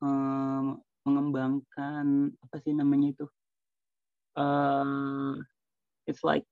[0.05, 3.25] um, mengembangkan apa sih namanya itu
[4.37, 5.33] uh,
[6.05, 6.45] it's like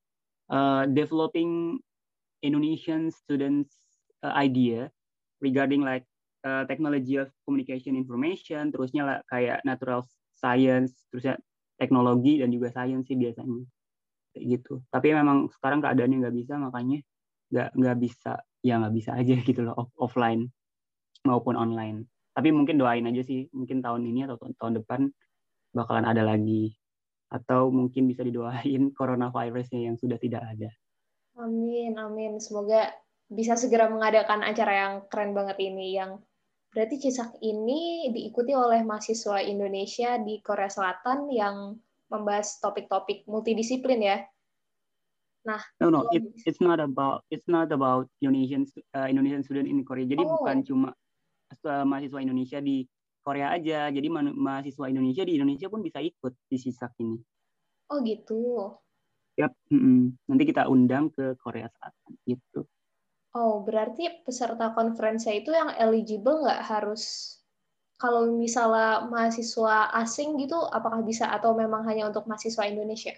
[0.50, 1.78] uh, developing
[2.42, 3.78] Indonesian students
[4.26, 4.90] uh, idea
[5.40, 6.04] regarding like
[6.44, 10.04] uh, technology of communication information terusnya lah kayak natural
[10.36, 11.40] science terusnya
[11.80, 13.64] teknologi dan juga science sih biasanya
[14.34, 14.82] kayak gitu.
[14.90, 16.98] Tapi memang sekarang keadaannya nggak bisa makanya
[17.54, 18.32] nggak nggak bisa
[18.66, 20.50] ya nggak bisa aja gitu loh off offline
[21.22, 22.10] maupun online.
[22.34, 25.06] Tapi mungkin doain aja sih mungkin tahun ini atau tahun depan
[25.70, 26.74] bakalan ada lagi.
[27.30, 30.70] Atau mungkin bisa didoain coronavirusnya yang sudah tidak ada.
[31.38, 32.42] Amin amin.
[32.42, 32.90] Semoga
[33.30, 36.20] bisa segera mengadakan acara yang keren banget ini yang
[36.74, 44.18] berarti Cisak ini diikuti oleh mahasiswa Indonesia di Korea Selatan yang membahas topik-topik multidisiplin ya.
[45.44, 48.64] Nah, no no, it, it's not about it's not about Indonesian
[48.96, 50.08] uh, Indonesian student in Korea.
[50.08, 50.40] Jadi oh.
[50.40, 50.88] bukan cuma
[51.68, 52.88] uh, mahasiswa Indonesia di
[53.20, 53.92] Korea aja.
[53.92, 57.20] Jadi ma mahasiswa Indonesia di Indonesia pun bisa ikut di sisak ini.
[57.92, 58.72] Oh gitu.
[59.36, 60.00] Yap, mm -mm.
[60.30, 62.64] nanti kita undang ke Korea Selatan gitu.
[63.34, 67.34] Oh, berarti peserta konferensi itu yang eligible nggak harus
[68.04, 73.16] kalau misalnya mahasiswa asing gitu, apakah bisa atau memang hanya untuk mahasiswa Indonesia?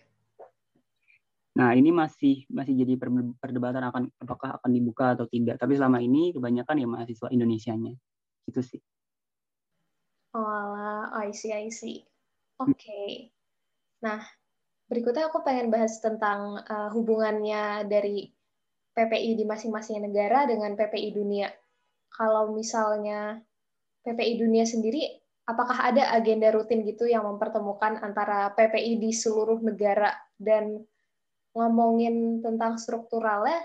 [1.59, 2.95] Nah, ini masih masih jadi
[3.43, 5.59] perdebatan akan apakah akan dibuka atau tidak.
[5.59, 7.99] Tapi selama ini kebanyakan ya mahasiswa Indonesianya.
[8.47, 8.79] Itu sih.
[10.39, 12.07] Oh, I see, I see.
[12.63, 12.79] Oke.
[12.79, 13.11] Okay.
[14.07, 14.23] Nah,
[14.87, 18.31] berikutnya aku pengen bahas tentang uh, hubungannya dari
[18.95, 21.51] PPI di masing-masing negara dengan PPI dunia.
[22.13, 23.43] Kalau misalnya
[24.07, 25.03] PPI dunia sendiri,
[25.51, 30.87] apakah ada agenda rutin gitu yang mempertemukan antara PPI di seluruh negara dan
[31.59, 33.59] ngomongin tentang strukturalnya,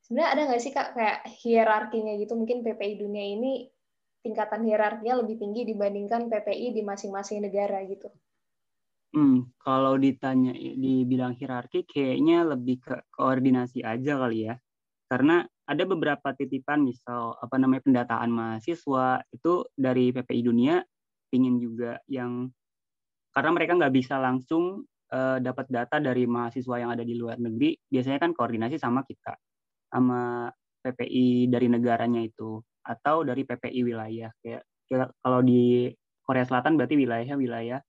[0.00, 2.32] sebenarnya ada nggak sih kak kayak hierarkinya gitu?
[2.32, 3.68] Mungkin PPI dunia ini
[4.24, 8.08] tingkatan hierarkinya lebih tinggi dibandingkan PPI di masing-masing negara gitu.
[9.14, 14.58] Hmm, kalau ditanya di bidang hierarki, kayaknya lebih ke koordinasi aja kali ya.
[15.06, 20.76] Karena ada beberapa titipan misal apa namanya pendataan mahasiswa itu dari PPI Dunia
[21.32, 22.52] ingin juga yang
[23.32, 27.74] karena mereka nggak bisa langsung uh, dapat data dari mahasiswa yang ada di luar negeri
[27.88, 29.34] biasanya kan koordinasi sama kita
[29.88, 30.52] sama
[30.84, 34.62] PPI dari negaranya itu atau dari PPI wilayah kayak
[35.24, 35.88] kalau di
[36.20, 37.80] Korea Selatan berarti wilayahnya wilayah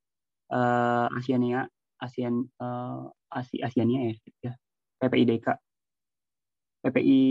[0.55, 1.67] uh, Asiania
[1.99, 4.13] ASEAN uh, Asi Asiania ya,
[4.51, 4.53] ya
[5.03, 5.47] PPI DK.
[6.85, 7.21] PPI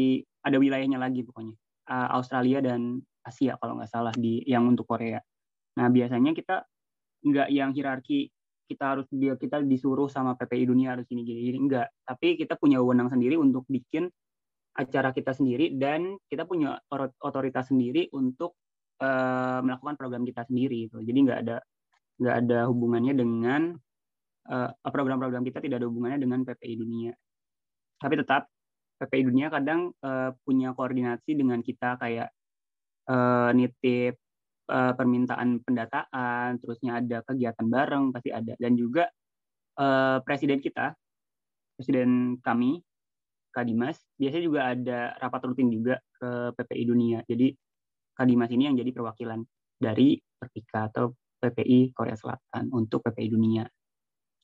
[0.44, 1.56] ada wilayahnya lagi pokoknya.
[1.84, 5.20] Uh, Australia dan Asia kalau nggak salah di yang untuk Korea.
[5.80, 6.64] Nah biasanya kita
[7.24, 8.28] nggak yang hierarki
[8.64, 12.56] kita harus dia kita disuruh sama PPI dunia harus ini gini gini enggak tapi kita
[12.56, 14.08] punya wewenang sendiri untuk bikin
[14.74, 16.80] acara kita sendiri dan kita punya
[17.20, 18.56] otoritas sendiri untuk
[19.04, 21.56] uh, melakukan program kita sendiri itu jadi nggak ada
[22.18, 23.76] nggak ada hubungannya dengan
[24.48, 27.12] uh, program-program kita tidak ada hubungannya dengan PPI dunia
[28.00, 28.48] tapi tetap
[29.04, 32.32] PPI dunia kadang uh, punya koordinasi dengan kita kayak
[33.12, 34.16] uh, nitip
[34.72, 39.08] uh, permintaan pendataan, terusnya ada kegiatan bareng pasti ada dan juga
[39.76, 40.96] uh, presiden kita,
[41.76, 42.80] presiden kami
[43.54, 47.18] Kak Dimas, biasanya juga ada rapat rutin juga ke PPI Dunia.
[47.22, 47.54] Jadi
[48.14, 49.46] Kak Dimas ini yang jadi perwakilan
[49.78, 53.62] dari Perpika atau PPI Korea Selatan untuk PPI Dunia.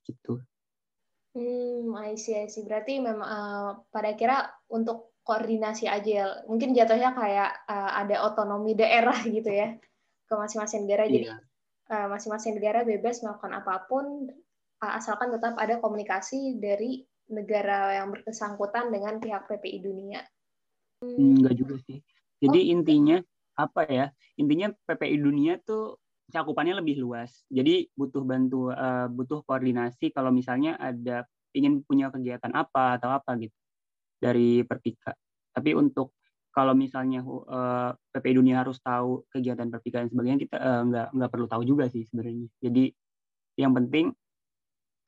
[0.07, 0.38] Gitu.
[1.31, 2.66] Hmm, I see, I see.
[2.66, 6.27] Berarti memang uh, pada kira untuk koordinasi aja ya.
[6.51, 9.79] Mungkin jatuhnya kayak uh, ada otonomi daerah gitu ya
[10.27, 11.07] ke masing-masing negara.
[11.07, 11.38] Jadi iya.
[11.95, 14.27] uh, masing-masing negara bebas melakukan apa pun
[14.83, 20.21] uh, asalkan tetap ada komunikasi dari negara yang bersangkutan dengan pihak PPI dunia.
[20.99, 21.38] Hmm.
[21.38, 22.03] Enggak juga sih.
[22.43, 22.73] Jadi oh.
[22.75, 23.16] intinya
[23.55, 24.07] apa ya?
[24.35, 25.99] Intinya PPI dunia tuh
[26.31, 27.45] cakupannya lebih luas.
[27.51, 33.35] Jadi butuh bantu uh, butuh koordinasi kalau misalnya ada ingin punya kegiatan apa atau apa
[33.37, 33.55] gitu
[34.16, 35.12] dari Perpika.
[35.51, 36.14] Tapi untuk
[36.51, 41.09] kalau misalnya uh, eh, PPI Dunia harus tahu kegiatan perpika dan sebagainya kita uh, nggak
[41.14, 42.47] nggak perlu tahu juga sih sebenarnya.
[42.62, 42.85] Jadi
[43.59, 44.14] yang penting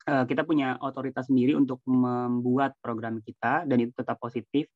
[0.03, 4.67] kita punya otoritas sendiri untuk membuat program kita dan itu tetap positif.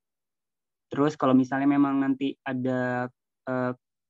[0.88, 3.12] Terus kalau misalnya memang nanti ada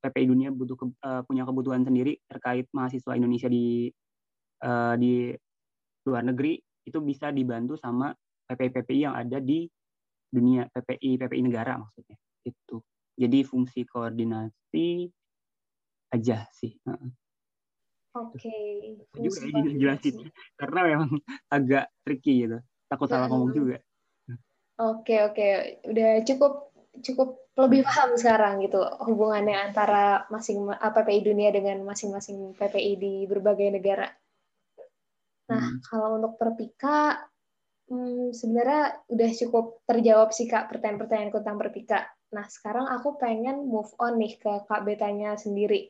[0.08, 3.92] PPI Dunia butuh ke, uh, punya kebutuhan sendiri terkait mahasiswa Indonesia di
[4.64, 5.36] uh, di
[6.08, 6.56] luar negeri
[6.88, 8.16] itu bisa dibantu sama
[8.48, 9.68] PPI-PPI yang ada di
[10.32, 12.16] dunia PPI PPI negara maksudnya
[12.48, 12.80] itu
[13.20, 15.12] jadi fungsi koordinasi
[16.16, 16.80] aja sih
[18.16, 18.96] oke okay.
[19.20, 21.12] juga ini jelasin karena memang
[21.52, 22.58] agak tricky gitu.
[22.88, 23.78] Takut salah ngomong juga.
[24.80, 25.36] Oke okay, oke.
[25.36, 25.52] Okay.
[25.92, 26.67] udah cukup
[27.04, 33.74] cukup lebih paham sekarang gitu hubungannya antara masing PPI dunia dengan masing-masing PPI di berbagai
[33.74, 34.08] negara.
[35.48, 35.80] Nah, hmm.
[35.88, 37.18] kalau untuk Perpika,
[37.88, 42.00] hmm, sebenarnya udah cukup terjawab sih Kak pertanyaan-pertanyaan tentang Perpika.
[42.36, 45.88] Nah, sekarang aku pengen move on nih ke Kak Betanya sendiri.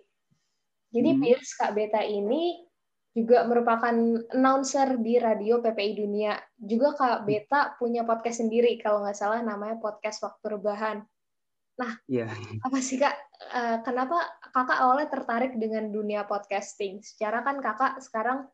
[0.94, 1.20] Jadi hmm.
[1.20, 2.67] Pierce Kak Beta ini
[3.18, 3.98] juga merupakan
[4.30, 6.38] announcer di radio PPI Dunia.
[6.54, 7.26] Juga Kak.
[7.26, 11.02] Beta punya podcast sendiri, kalau nggak salah namanya Podcast Waktu Rebahan.
[11.82, 12.30] Nah, yeah.
[12.62, 13.18] apa sih Kak,
[13.58, 14.22] eh, kenapa
[14.54, 17.02] Kakak awalnya tertarik dengan dunia podcasting?
[17.02, 18.46] Secara kan Kakak sekarang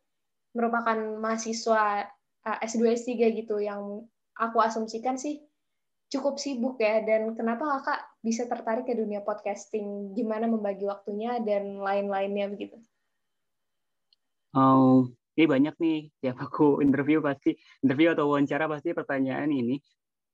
[0.56, 2.08] merupakan mahasiswa
[2.48, 4.08] eh, S2, S3 gitu, yang
[4.40, 5.44] aku asumsikan sih
[6.08, 11.82] cukup sibuk ya dan kenapa kakak bisa tertarik ke dunia podcasting gimana membagi waktunya dan
[11.82, 12.78] lain-lainnya begitu
[14.54, 19.78] oh ini banyak nih tiap aku interview pasti interview atau wawancara pasti pertanyaan ini.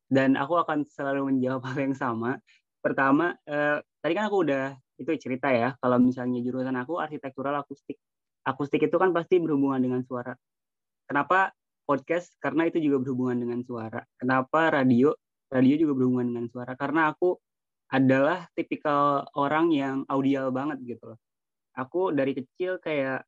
[0.09, 2.35] Dan aku akan selalu menjawab hal yang sama.
[2.79, 7.99] Pertama eh, tadi kan aku udah itu cerita ya kalau misalnya jurusan aku arsitektural akustik.
[8.43, 10.35] Akustik itu kan pasti berhubungan dengan suara.
[11.07, 11.51] Kenapa
[11.87, 12.35] podcast?
[12.39, 14.01] Karena itu juga berhubungan dengan suara.
[14.19, 15.15] Kenapa radio?
[15.49, 16.73] Radio juga berhubungan dengan suara.
[16.77, 17.35] Karena aku
[17.89, 21.19] adalah tipikal orang yang audial banget gitu loh.
[21.73, 23.25] Aku dari kecil kayak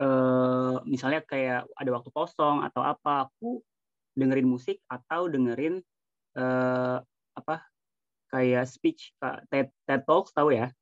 [0.00, 3.60] uh, misalnya kayak ada waktu kosong atau apa, aku
[4.16, 5.84] dengerin musik atau dengerin
[6.40, 6.98] uh,
[7.36, 7.56] apa
[8.32, 9.12] kayak speech
[9.52, 10.72] TED, TED Talks tahu ya?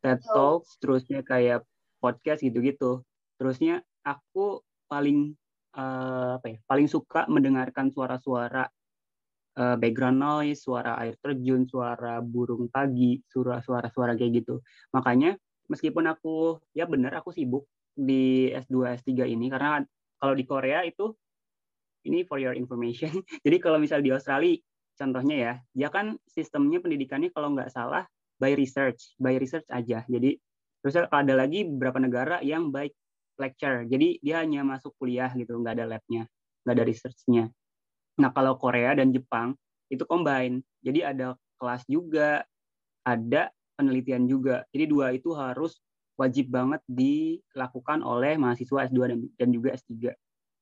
[0.00, 1.64] TED Talks terusnya kayak
[2.00, 3.04] podcast gitu-gitu.
[3.36, 5.36] Terusnya aku paling
[5.76, 6.58] uh, apa ya?
[6.64, 8.64] Paling suka mendengarkan suara-suara
[9.60, 14.64] uh, background noise, suara air terjun, suara burung pagi, suara-suara suara kayak gitu.
[14.96, 15.36] Makanya
[15.70, 19.80] meskipun aku ya benar aku sibuk di S2 S3 ini karena
[20.18, 21.14] kalau di Korea itu
[22.04, 23.12] ini for your information.
[23.46, 24.58] Jadi kalau misal di Australia
[24.98, 28.04] contohnya ya, dia kan sistemnya pendidikannya kalau nggak salah
[28.36, 30.04] by research, by research aja.
[30.04, 30.36] Jadi
[30.80, 32.88] terus ada lagi beberapa negara yang by
[33.40, 33.88] lecture.
[33.88, 36.28] Jadi dia hanya masuk kuliah gitu, nggak ada labnya,
[36.64, 37.44] nggak ada researchnya.
[38.20, 39.56] Nah, kalau Korea dan Jepang
[39.88, 40.60] itu combine.
[40.84, 42.44] Jadi ada kelas juga,
[43.04, 43.48] ada
[43.80, 44.68] penelitian juga.
[44.68, 45.80] Jadi dua itu harus
[46.20, 49.00] wajib banget dilakukan oleh mahasiswa S2
[49.40, 50.12] dan, juga S3.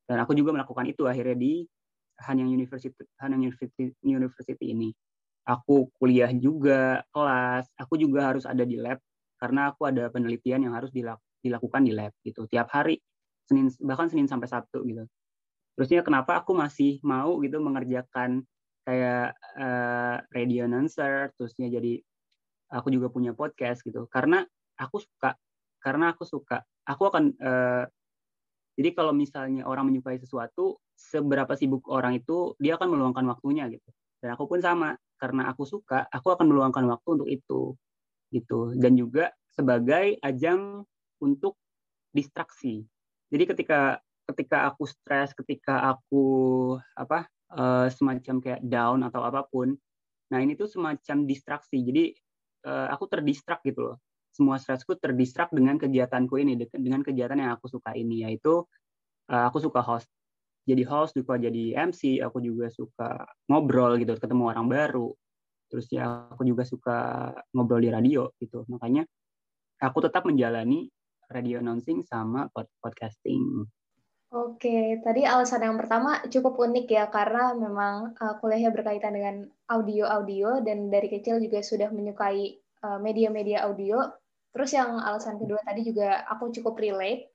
[0.07, 1.67] Dan aku juga melakukan itu akhirnya di
[2.23, 4.95] Hanyang University, Hanyang University, University ini.
[5.51, 9.03] Aku kuliah juga, kelas, aku juga harus ada di lab
[9.39, 10.91] karena aku ada penelitian yang harus
[11.43, 12.99] dilakukan di lab gitu tiap hari
[13.47, 15.09] Senin bahkan Senin sampai Sabtu gitu.
[15.79, 18.45] Terusnya kenapa aku masih mau gitu mengerjakan
[18.85, 22.03] kayak uh, radio announcer, terusnya jadi
[22.73, 24.07] aku juga punya podcast gitu.
[24.09, 24.45] Karena
[24.79, 25.37] aku suka,
[25.81, 26.63] karena aku suka.
[26.89, 27.85] Aku akan uh,
[28.79, 33.91] jadi kalau misalnya orang menyukai sesuatu, seberapa sibuk orang itu, dia akan meluangkan waktunya gitu.
[34.23, 37.61] Dan aku pun sama, karena aku suka, aku akan meluangkan waktu untuk itu,
[38.31, 38.79] gitu.
[38.79, 40.87] Dan juga sebagai ajang
[41.19, 41.59] untuk
[42.15, 42.87] distraksi.
[43.35, 43.99] Jadi ketika
[44.31, 46.25] ketika aku stres, ketika aku
[46.95, 49.75] apa uh, semacam kayak down atau apa pun,
[50.31, 51.83] nah ini tuh semacam distraksi.
[51.83, 52.15] Jadi
[52.69, 53.97] uh, aku terdistrak gitu loh.
[54.29, 58.63] Semua stresku terdistrak dengan kegiatanku ini dengan kegiatan yang aku suka ini yaitu
[59.33, 60.07] uh, aku suka host.
[60.69, 65.09] Jadi host suka jadi MC aku juga suka ngobrol gitu ketemu orang baru.
[65.73, 68.69] Terus ya aku juga suka ngobrol di radio gitu.
[68.69, 69.09] Makanya
[69.81, 70.93] aku tetap menjalani
[71.33, 73.65] radio announcing sama podcasting
[74.29, 80.61] Oke, tadi alasan yang pertama cukup unik ya karena memang uh, kuliahnya berkaitan dengan audio-audio
[80.61, 82.61] dan dari kecil juga sudah menyukai
[83.01, 84.05] media-media uh, audio
[84.53, 87.31] Terus yang alasan kedua tadi juga aku cukup relate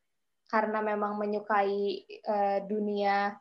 [0.49, 3.37] karena memang menyukai uh, dunia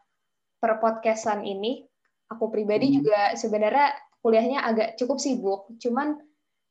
[0.62, 1.82] perpodcastan ini.
[2.30, 2.94] Aku pribadi hmm.
[3.02, 5.60] juga sebenarnya kuliahnya agak cukup sibuk.
[5.82, 6.14] Cuman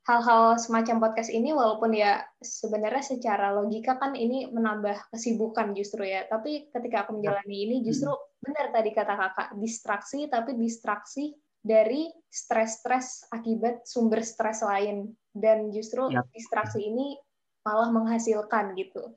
[0.02, 6.26] hal-hal semacam podcast ini walaupun ya sebenarnya secara logika kan ini menambah kesibukan justru ya.
[6.26, 8.42] Tapi ketika aku menjalani ini justru hmm.
[8.42, 16.10] benar tadi kata kakak distraksi tapi distraksi dari stres-stres akibat sumber stres lain dan justru
[16.10, 16.26] yep.
[16.34, 17.22] distraksi ini
[17.62, 19.14] malah menghasilkan gitu.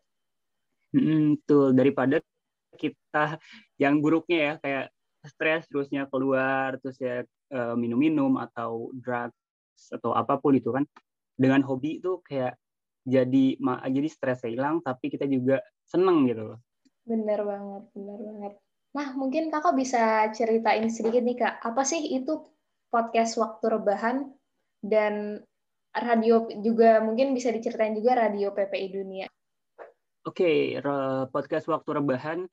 [0.93, 2.21] Hmm, betul daripada
[2.77, 3.41] kita
[3.81, 4.87] yang buruknya ya kayak
[5.25, 9.44] stres terusnya keluar terus ya eh, minum-minum atau drugs
[9.93, 10.85] atau apa pun itu kan
[11.35, 12.57] dengan hobi itu kayak
[13.05, 13.61] jadi
[13.91, 16.59] jadi stresnya hilang tapi kita juga seneng gitu loh.
[17.05, 18.53] Bener banget, bener banget.
[18.95, 22.49] Nah, mungkin kakak bisa ceritain sedikit nih kak, apa sih itu
[22.89, 24.31] podcast waktu rebahan
[24.81, 25.43] dan
[25.91, 29.27] radio juga mungkin bisa diceritain juga radio PPI Dunia.
[30.25, 32.49] Oke, okay, podcast waktu rebahan.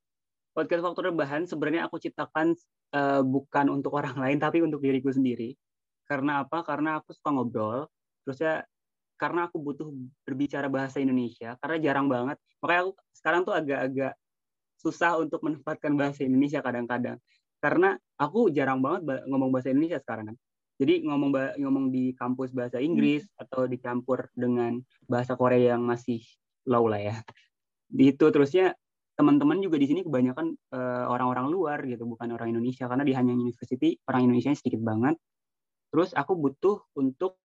[0.51, 2.51] Podcast waktu rebahan sebenarnya aku ciptakan
[2.91, 5.55] uh, bukan untuk orang lain tapi untuk diriku sendiri.
[6.11, 6.67] Karena apa?
[6.67, 7.87] Karena aku suka ngobrol.
[8.27, 8.55] Terus ya
[9.15, 9.87] karena aku butuh
[10.27, 12.35] berbicara bahasa Indonesia karena jarang banget.
[12.59, 14.13] Makanya aku sekarang tuh agak-agak
[14.81, 17.21] susah untuk menempatkan bahasa Indonesia kadang-kadang
[17.61, 20.37] karena aku jarang banget ngomong bahasa Indonesia sekarang kan
[20.81, 21.29] jadi ngomong
[21.61, 23.41] ngomong di kampus bahasa Inggris hmm.
[23.45, 26.25] atau dicampur dengan bahasa Korea yang masih
[26.65, 27.15] low lah ya
[27.93, 28.73] itu terusnya
[29.13, 33.37] teman-teman juga di sini kebanyakan uh, orang-orang luar gitu bukan orang Indonesia karena di Hanyang
[33.37, 35.21] University orang Indonesia sedikit banget
[35.91, 37.37] terus aku butuh untuk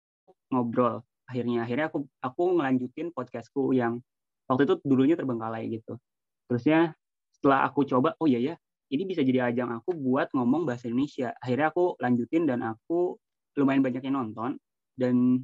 [0.54, 1.02] ngobrol.
[1.26, 4.00] Akhirnya akhirnya aku aku ngelanjutin podcastku yang
[4.46, 5.98] waktu itu dulunya terbengkalai gitu.
[6.46, 6.94] Terusnya
[7.34, 8.56] setelah aku coba oh iya ya
[8.94, 11.34] ini bisa jadi ajang aku buat ngomong bahasa Indonesia.
[11.42, 13.18] Akhirnya aku lanjutin dan aku
[13.58, 14.62] lumayan banyak yang nonton.
[14.96, 15.42] Dan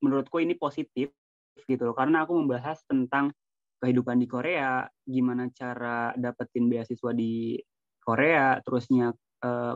[0.00, 1.12] menurutku ini positif
[1.68, 3.32] gitu loh karena aku membahas tentang
[3.80, 7.56] kehidupan di Korea gimana cara dapetin beasiswa di
[8.00, 9.12] Korea terusnya
[9.44, 9.74] uh,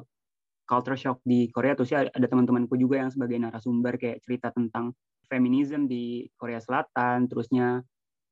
[0.65, 1.77] culture shock di Korea.
[1.77, 4.93] Terus ada teman-temanku juga yang sebagai narasumber kayak cerita tentang
[5.29, 7.29] feminisme di Korea Selatan.
[7.29, 7.81] Terusnya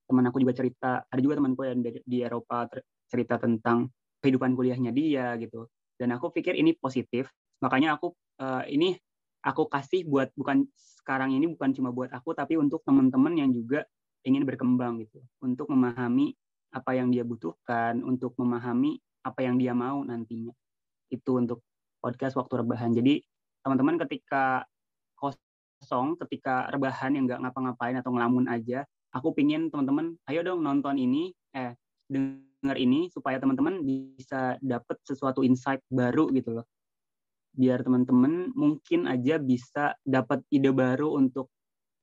[0.09, 2.69] teman aku juga cerita ada juga temanku yang di Eropa
[3.09, 3.89] cerita tentang
[4.25, 5.69] kehidupan kuliahnya dia gitu.
[5.97, 7.29] Dan aku pikir ini positif.
[7.63, 8.97] Makanya aku uh, ini
[9.45, 13.85] aku kasih buat bukan sekarang ini bukan cuma buat aku tapi untuk teman-teman yang juga
[14.25, 15.21] ingin berkembang gitu.
[15.43, 16.33] Untuk memahami
[16.73, 20.55] apa yang dia butuhkan untuk memahami apa yang dia mau nantinya.
[21.13, 21.61] Itu untuk
[22.03, 23.23] podcast waktu rebahan jadi
[23.63, 24.67] teman-teman ketika
[25.15, 28.83] kosong ketika rebahan yang nggak ngapa-ngapain atau ngelamun aja
[29.15, 31.79] aku pingin teman-teman ayo dong nonton ini eh
[32.13, 36.67] dengar ini supaya teman-teman bisa dapat sesuatu insight baru gitu loh.
[37.53, 41.51] Biar teman-teman mungkin aja bisa dapat ide baru untuk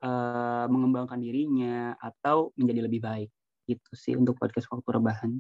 [0.04, 3.30] uh, mengembangkan dirinya atau menjadi lebih baik.
[3.66, 5.32] Gitu sih untuk podcast waktu rebahan.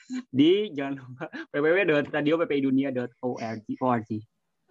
[0.39, 4.09] di jangan lupa www.radioppidunia.org.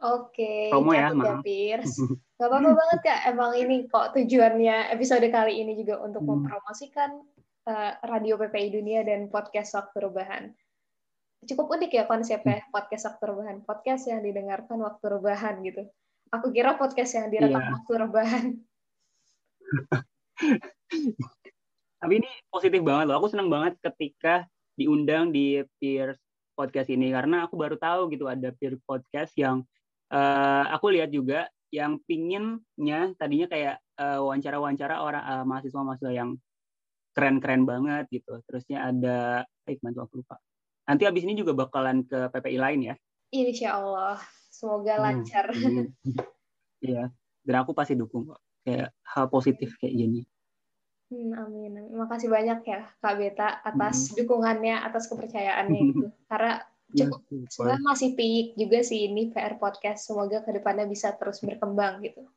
[0.01, 1.93] Oke, Promo ya, ya Piers.
[2.41, 6.49] Gak apa-apa banget kak, emang ini kok tujuannya episode kali ini juga untuk hmm.
[6.49, 7.21] mempromosikan
[7.69, 10.57] uh, Radio PPI Dunia dan podcast Waktu Rebahan.
[11.42, 12.70] Cukup unik ya konsepnya hmm.
[12.70, 13.58] podcast Waktu Rebahan.
[13.66, 15.89] Podcast yang didengarkan waktu rebahan gitu.
[16.30, 17.74] Aku kira podcast yang direkam yeah.
[17.74, 18.46] waktu rebahan.
[22.02, 23.18] Tapi ini positif banget loh.
[23.18, 24.46] Aku senang banget ketika
[24.78, 26.22] diundang di Peers
[26.54, 29.66] podcast ini karena aku baru tahu gitu ada Peer podcast yang
[30.14, 36.38] uh, aku lihat juga yang pinginnya tadinya kayak uh, wawancara-wawancara orang uh, mahasiswa-mahasiswa yang
[37.18, 38.38] keren-keren banget gitu.
[38.46, 40.38] Terusnya ada, eh aku lupa.
[40.86, 42.95] Nanti abis ini juga bakalan ke PPI lain ya?
[43.32, 44.17] Insya Allah,
[44.49, 45.45] semoga hmm, lancar.
[46.82, 47.13] Iya,
[47.45, 48.41] dan aku pasti dukung kok.
[48.65, 50.21] Kayak hal positif kayak gini.
[51.13, 51.93] Hmm, amin.
[51.93, 54.25] Terima kasih banyak ya Kak Beta atas hmm.
[54.25, 56.09] dukungannya, atas kepercayaannya gitu.
[56.34, 56.57] Karena
[56.91, 61.39] Iya, cukup sebenarnya masih peak juga sih ini PR podcast semoga ke depannya bisa terus
[61.39, 62.27] berkembang gitu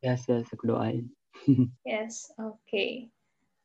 [0.00, 1.12] yes yes aku doain
[1.84, 3.12] yes oke okay.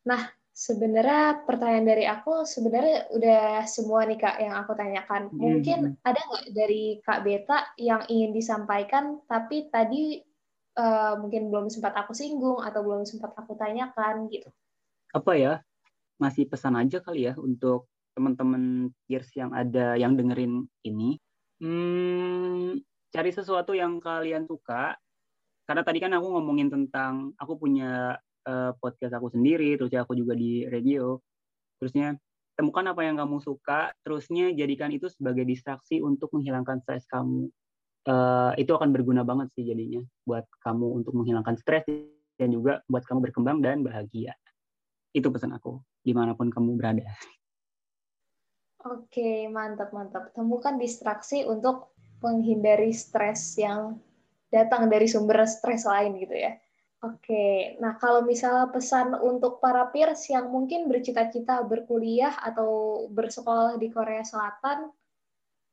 [0.03, 0.27] nah
[0.57, 5.91] sebenarnya pertanyaan dari aku sebenarnya udah semua nih kak yang aku tanyakan hmm, mungkin mm
[5.93, 6.09] -hmm.
[6.09, 10.17] ada nggak dari kak Beta yang ingin disampaikan tapi tadi
[10.81, 14.49] uh, mungkin belum sempat aku singgung atau belum sempat aku tanyakan gitu
[15.13, 15.53] apa ya
[16.17, 17.85] masih pesan aja kali ya untuk
[18.17, 21.21] teman-teman peers yang ada yang dengerin ini,
[21.61, 22.81] hmm,
[23.13, 24.97] cari sesuatu yang kalian suka.
[25.69, 28.17] Karena tadi kan aku ngomongin tentang aku punya
[28.47, 31.19] uh, podcast aku sendiri, terus aku juga di radio.
[31.77, 32.15] Terusnya
[32.57, 37.51] temukan apa yang kamu suka, terusnya jadikan itu sebagai distraksi untuk menghilangkan stres kamu.
[38.07, 41.83] Uh, itu akan berguna banget sih jadinya buat kamu untuk menghilangkan stres
[42.39, 44.31] dan juga buat kamu berkembang dan bahagia.
[45.11, 47.03] Itu pesan aku, di mana pun kamu berada.
[48.87, 50.31] Oke, mantap mantap.
[50.31, 51.91] Temukan distraksi untuk
[52.23, 53.99] menghindari stres yang
[54.47, 56.55] datang dari sumber stres lain gitu ya.
[57.05, 63.93] Oke, nah kalau misalnya pesan untuk para peers yang mungkin bercita-cita berkuliah atau bersekolah di
[63.93, 64.89] Korea Selatan,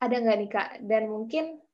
[0.04, 0.70] ada nggak nih Kak?
[0.84, 1.64] Dan mungkin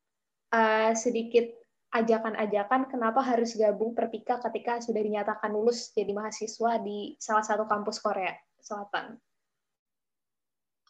[0.54, 1.50] uh, sedikit
[1.90, 7.98] ajakan-ajakan kenapa harus gabung Perpika ketika sudah dinyatakan lulus jadi mahasiswa di salah satu kampus
[7.98, 8.30] Korea
[8.62, 9.18] Selatan?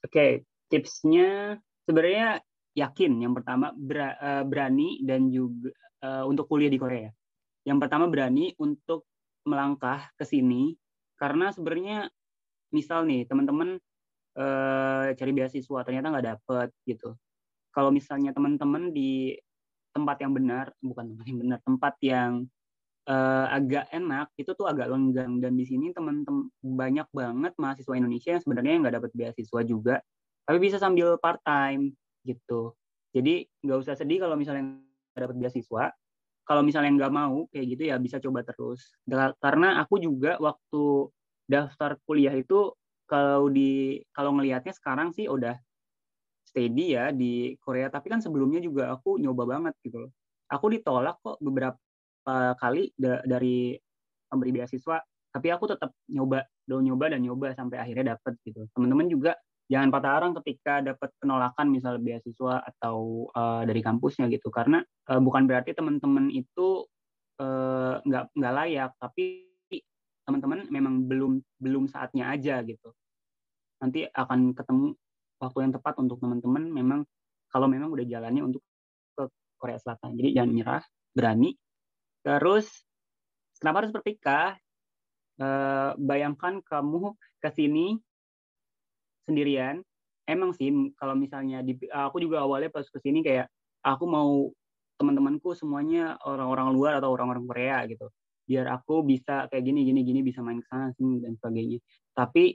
[0.05, 1.57] Oke, tipsnya
[1.89, 2.45] sebenarnya
[2.77, 3.25] yakin.
[3.25, 5.73] Yang pertama eh, berani dan juga
[6.05, 7.09] uh, untuk kuliah di Korea.
[7.65, 9.05] Yang pertama berani untuk
[9.45, 10.77] melangkah ke sini
[11.17, 12.09] karena sebenarnya
[12.73, 13.77] misal nih teman-teman
[14.37, 17.17] uh, cari beasiswa ternyata nggak dapet gitu.
[17.71, 19.37] Kalau misalnya teman-teman di
[19.91, 22.33] tempat yang benar, bukan tempat yang benar, tempat yang
[23.11, 28.31] uh, agak enak itu tuh agak lenggang dan di sini teman-teman banyak banget mahasiswa Indonesia
[28.37, 29.97] yang sebenarnya nggak dapat beasiswa juga
[30.45, 31.95] tapi bisa sambil part time
[32.27, 32.75] gitu
[33.15, 34.79] jadi nggak usah sedih kalau misalnya
[35.15, 35.85] nggak dapat beasiswa
[36.51, 38.91] kalau misalnya nggak mau kayak gitu ya bisa coba terus.
[39.39, 41.07] Karena aku juga waktu
[41.47, 42.75] daftar kuliah itu
[43.07, 45.55] kalau di kalau ngelihatnya sekarang sih udah
[46.43, 47.87] steady ya di Korea.
[47.87, 50.11] Tapi kan sebelumnya juga aku nyoba banget gitu loh.
[50.51, 51.79] Aku ditolak kok beberapa
[52.59, 53.79] kali da dari
[54.27, 54.99] pemberi beasiswa.
[55.31, 58.67] Tapi aku tetap nyoba do nyoba dan nyoba sampai akhirnya dapet gitu.
[58.75, 59.39] Teman-teman juga
[59.71, 64.51] jangan patah arang ketika dapat penolakan misal beasiswa atau uh, dari kampusnya gitu.
[64.51, 66.85] Karena uh, bukan berarti teman-teman itu
[68.03, 68.93] nggak uh, nggak layak.
[68.99, 69.47] Tapi
[70.27, 72.91] teman-teman memang belum belum saatnya aja gitu.
[73.79, 74.99] Nanti akan ketemu
[75.39, 76.67] waktu yang tepat untuk teman-teman.
[76.67, 77.01] Memang
[77.49, 78.67] kalau memang udah jalannya untuk
[79.15, 80.19] ke Korea Selatan.
[80.19, 81.55] Jadi jangan nyerah berani.
[82.27, 82.67] Terus
[83.63, 84.59] kenapa harus berpikah?
[85.41, 87.97] Uh, bayangkan kamu ke sini
[89.25, 89.83] sendirian.
[90.29, 93.51] Emang sih kalau misalnya di, aku juga awalnya pas ke sini kayak
[93.83, 94.53] aku mau
[95.01, 98.07] teman-temanku semuanya orang-orang luar atau orang-orang Korea gitu.
[98.45, 101.81] Biar aku bisa kayak gini gini gini bisa main ke sana sini dan sebagainya.
[102.13, 102.55] Tapi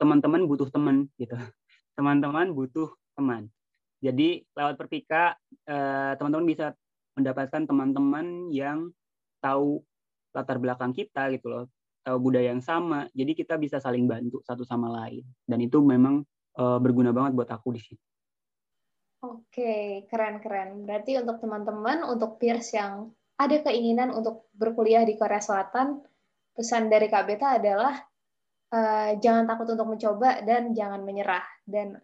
[0.00, 1.36] teman-teman butuh teman gitu.
[1.96, 3.52] Teman-teman butuh teman.
[4.02, 5.36] Jadi lewat perpika
[5.68, 6.72] eh, teman-teman bisa
[7.14, 8.88] mendapatkan teman-teman yang
[9.44, 9.84] tahu
[10.32, 11.64] latar belakang kita gitu loh,
[12.02, 15.22] tahu budaya yang sama, jadi kita bisa saling bantu satu sama lain.
[15.46, 16.22] Dan itu memang
[16.58, 18.02] uh, berguna banget buat aku di sini.
[19.22, 20.82] Oke, keren-keren.
[20.82, 26.02] Berarti untuk teman-teman, untuk peers yang ada keinginan untuk berkuliah di Korea Selatan,
[26.52, 27.94] pesan dari Kak Beta adalah
[28.74, 31.46] uh, jangan takut untuk mencoba dan jangan menyerah.
[31.62, 31.94] Dan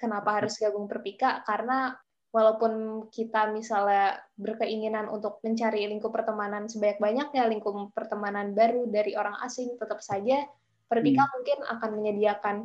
[0.00, 1.44] kenapa harus gabung Perpika?
[1.44, 1.92] Karena
[2.32, 9.76] walaupun kita misalnya berkeinginan untuk mencari lingkup pertemanan sebanyak-banyaknya, lingkup pertemanan baru dari orang asing,
[9.76, 10.48] tetap saja
[10.92, 11.32] Perpika hmm.
[11.32, 12.56] mungkin akan menyediakan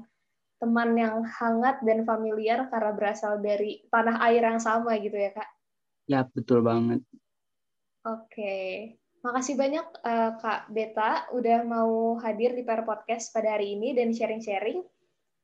[0.60, 5.48] teman yang hangat dan familiar karena berasal dari tanah air yang sama gitu ya kak?
[6.12, 7.00] Ya betul banget.
[8.04, 13.96] Oke, makasih banyak uh, kak Beta udah mau hadir di Per Podcast pada hari ini
[13.96, 14.84] dan sharing-sharing.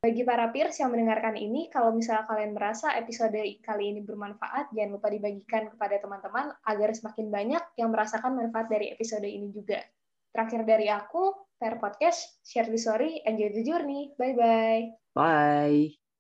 [0.04, 5.00] Bagi para peers yang mendengarkan ini, kalau misalnya kalian merasa episode kali ini bermanfaat, jangan
[5.00, 9.80] lupa dibagikan kepada teman-teman agar semakin banyak yang merasakan manfaat dari episode ini juga.
[10.36, 14.12] Terakhir dari aku, Per Podcast, share the story, enjoy the journey.
[14.20, 15.16] Bye-bye.
[15.16, 16.03] Bye.